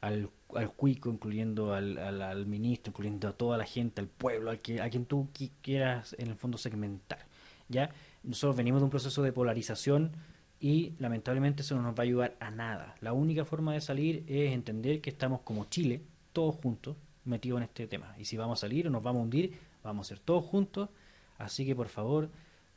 al, 0.00 0.30
al 0.54 0.72
cuico, 0.72 1.10
incluyendo 1.10 1.74
al, 1.74 1.98
al, 1.98 2.46
ministro, 2.46 2.90
incluyendo 2.90 3.28
a 3.28 3.32
toda 3.32 3.58
la 3.58 3.64
gente, 3.64 4.00
al 4.00 4.08
pueblo, 4.08 4.50
al 4.50 4.60
que, 4.60 4.80
a 4.80 4.88
quien 4.90 5.06
tú 5.06 5.28
quieras 5.62 6.14
en 6.18 6.28
el 6.28 6.36
fondo 6.36 6.58
segmentar. 6.58 7.26
¿ya? 7.68 7.90
Nosotros 8.22 8.56
venimos 8.56 8.80
de 8.80 8.84
un 8.84 8.90
proceso 8.90 9.22
de 9.22 9.32
polarización 9.32 10.12
y 10.60 10.92
lamentablemente 10.98 11.62
eso 11.62 11.74
no 11.74 11.82
nos 11.82 11.94
va 11.94 12.00
a 12.00 12.02
ayudar 12.02 12.36
a 12.38 12.50
nada. 12.50 12.94
La 13.00 13.14
única 13.14 13.46
forma 13.46 13.72
de 13.72 13.80
salir 13.80 14.24
es 14.28 14.52
entender 14.52 15.00
que 15.00 15.08
estamos 15.08 15.40
como 15.40 15.64
Chile, 15.64 16.02
todos 16.34 16.54
juntos, 16.56 16.96
metidos 17.24 17.58
en 17.58 17.62
este 17.64 17.86
tema. 17.86 18.14
Y 18.18 18.26
si 18.26 18.36
vamos 18.36 18.58
a 18.58 18.60
salir 18.60 18.86
o 18.86 18.90
nos 18.90 19.02
vamos 19.02 19.20
a 19.20 19.22
hundir, 19.24 19.58
vamos 19.82 20.06
a 20.06 20.08
ser 20.10 20.18
todos 20.18 20.44
juntos. 20.44 20.90
Así 21.38 21.64
que 21.64 21.74
por 21.74 21.88
favor, 21.88 22.28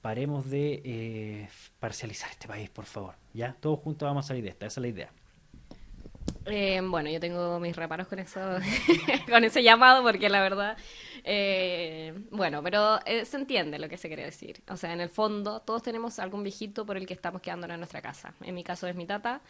paremos 0.02 0.50
de 0.50 0.82
eh, 0.86 1.50
parcializar 1.82 2.32
este 2.32 2.48
país, 2.48 2.70
por 2.70 2.86
favor. 2.86 3.16
¿Ya? 3.34 3.54
Todos 3.60 3.80
juntos 3.80 4.08
vamos 4.08 4.26
a 4.26 4.28
salir 4.30 4.44
de 4.44 4.50
esta, 4.50 4.66
esa 4.66 4.80
es 4.80 4.82
la 4.82 4.88
idea. 4.88 5.12
Eh, 6.46 6.82
bueno, 6.84 7.10
yo 7.10 7.20
tengo 7.20 7.60
mis 7.60 7.76
reparos 7.76 8.08
con 8.08 8.20
eso, 8.20 8.40
con 9.30 9.44
ese 9.44 9.64
llamado, 9.64 10.04
porque 10.04 10.30
la 10.30 10.42
verdad, 10.42 10.78
eh, 11.24 12.14
bueno, 12.32 12.62
pero 12.62 13.00
eh, 13.06 13.24
se 13.26 13.38
entiende 13.38 13.80
lo 13.80 13.88
que 13.88 13.98
se 13.98 14.08
quiere 14.08 14.26
decir. 14.26 14.62
O 14.70 14.76
sea, 14.76 14.94
en 14.94 15.02
el 15.02 15.10
fondo, 15.10 15.62
todos 15.62 15.84
tenemos 15.84 16.20
algún 16.20 16.44
viejito 16.44 16.86
por 16.86 16.98
el 16.98 17.06
que 17.06 17.14
estamos 17.14 17.42
quedándonos 17.42 17.76
en 17.76 17.80
nuestra 17.80 18.02
casa. 18.02 18.34
En 18.42 18.56
mi 18.56 18.64
caso 18.64 18.88
es 18.88 18.96
mi 18.96 19.06
tata 19.06 19.42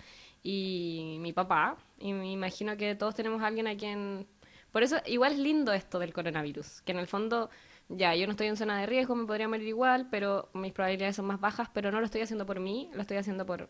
y 0.43 1.17
mi 1.19 1.33
papá, 1.33 1.77
y 1.99 2.13
me 2.13 2.31
imagino 2.31 2.77
que 2.77 2.95
todos 2.95 3.15
tenemos 3.15 3.41
alguien 3.41 3.67
a 3.67 3.75
quien. 3.75 4.27
Por 4.71 4.83
eso, 4.83 4.97
igual 5.05 5.33
es 5.33 5.39
lindo 5.39 5.73
esto 5.73 5.99
del 5.99 6.13
coronavirus, 6.13 6.81
que 6.81 6.91
en 6.91 6.99
el 6.99 7.07
fondo 7.07 7.49
ya, 7.89 8.15
yo 8.15 8.25
no 8.25 8.31
estoy 8.31 8.47
en 8.47 8.57
zona 8.57 8.79
de 8.79 8.85
riesgo, 8.85 9.15
me 9.15 9.25
podría 9.25 9.47
morir 9.47 9.67
igual, 9.67 10.07
pero 10.09 10.49
mis 10.53 10.71
probabilidades 10.73 11.15
son 11.15 11.25
más 11.25 11.39
bajas, 11.39 11.69
pero 11.73 11.91
no 11.91 11.99
lo 11.99 12.05
estoy 12.05 12.21
haciendo 12.21 12.45
por 12.45 12.59
mí, 12.59 12.89
lo 12.93 13.01
estoy 13.01 13.17
haciendo 13.17 13.45
por, 13.45 13.69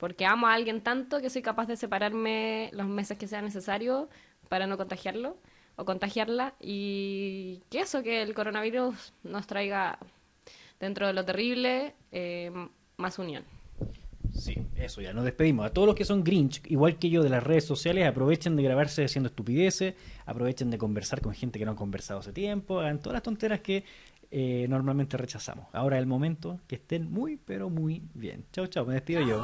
porque 0.00 0.24
amo 0.24 0.46
a 0.46 0.54
alguien 0.54 0.80
tanto 0.80 1.20
que 1.20 1.28
soy 1.28 1.42
capaz 1.42 1.66
de 1.68 1.76
separarme 1.76 2.70
los 2.72 2.86
meses 2.86 3.18
que 3.18 3.28
sea 3.28 3.42
necesario 3.42 4.08
para 4.48 4.66
no 4.66 4.78
contagiarlo 4.78 5.36
o 5.76 5.84
contagiarla 5.84 6.54
y 6.58 7.62
que 7.68 7.80
eso, 7.80 8.02
que 8.02 8.22
el 8.22 8.32
coronavirus 8.34 9.12
nos 9.22 9.46
traiga 9.46 9.98
dentro 10.80 11.06
de 11.06 11.12
lo 11.12 11.24
terrible 11.26 11.94
eh, 12.12 12.50
más 12.96 13.18
unión. 13.18 13.44
Sí, 14.32 14.56
eso 14.76 15.00
ya, 15.00 15.12
nos 15.12 15.24
despedimos. 15.24 15.66
A 15.66 15.70
todos 15.70 15.86
los 15.86 15.94
que 15.96 16.04
son 16.04 16.24
Grinch, 16.24 16.62
igual 16.66 16.98
que 16.98 17.10
yo 17.10 17.22
de 17.22 17.28
las 17.28 17.42
redes 17.42 17.64
sociales, 17.64 18.06
aprovechen 18.06 18.56
de 18.56 18.62
grabarse 18.62 19.04
haciendo 19.04 19.28
estupideces, 19.28 19.94
aprovechen 20.26 20.70
de 20.70 20.78
conversar 20.78 21.20
con 21.20 21.34
gente 21.34 21.58
que 21.58 21.64
no 21.64 21.72
han 21.72 21.76
conversado 21.76 22.20
hace 22.20 22.32
tiempo, 22.32 22.80
hagan 22.80 23.00
todas 23.00 23.14
las 23.14 23.22
tonteras 23.22 23.60
que 23.60 23.84
eh, 24.30 24.66
normalmente 24.68 25.16
rechazamos. 25.16 25.66
Ahora 25.72 25.96
es 25.96 26.00
el 26.02 26.06
momento 26.06 26.60
que 26.66 26.76
estén 26.76 27.10
muy, 27.10 27.36
pero 27.36 27.68
muy 27.68 28.02
bien. 28.14 28.44
Chao, 28.52 28.66
chao, 28.68 28.86
me 28.86 28.94
despido 28.94 29.22
yo. 29.22 29.42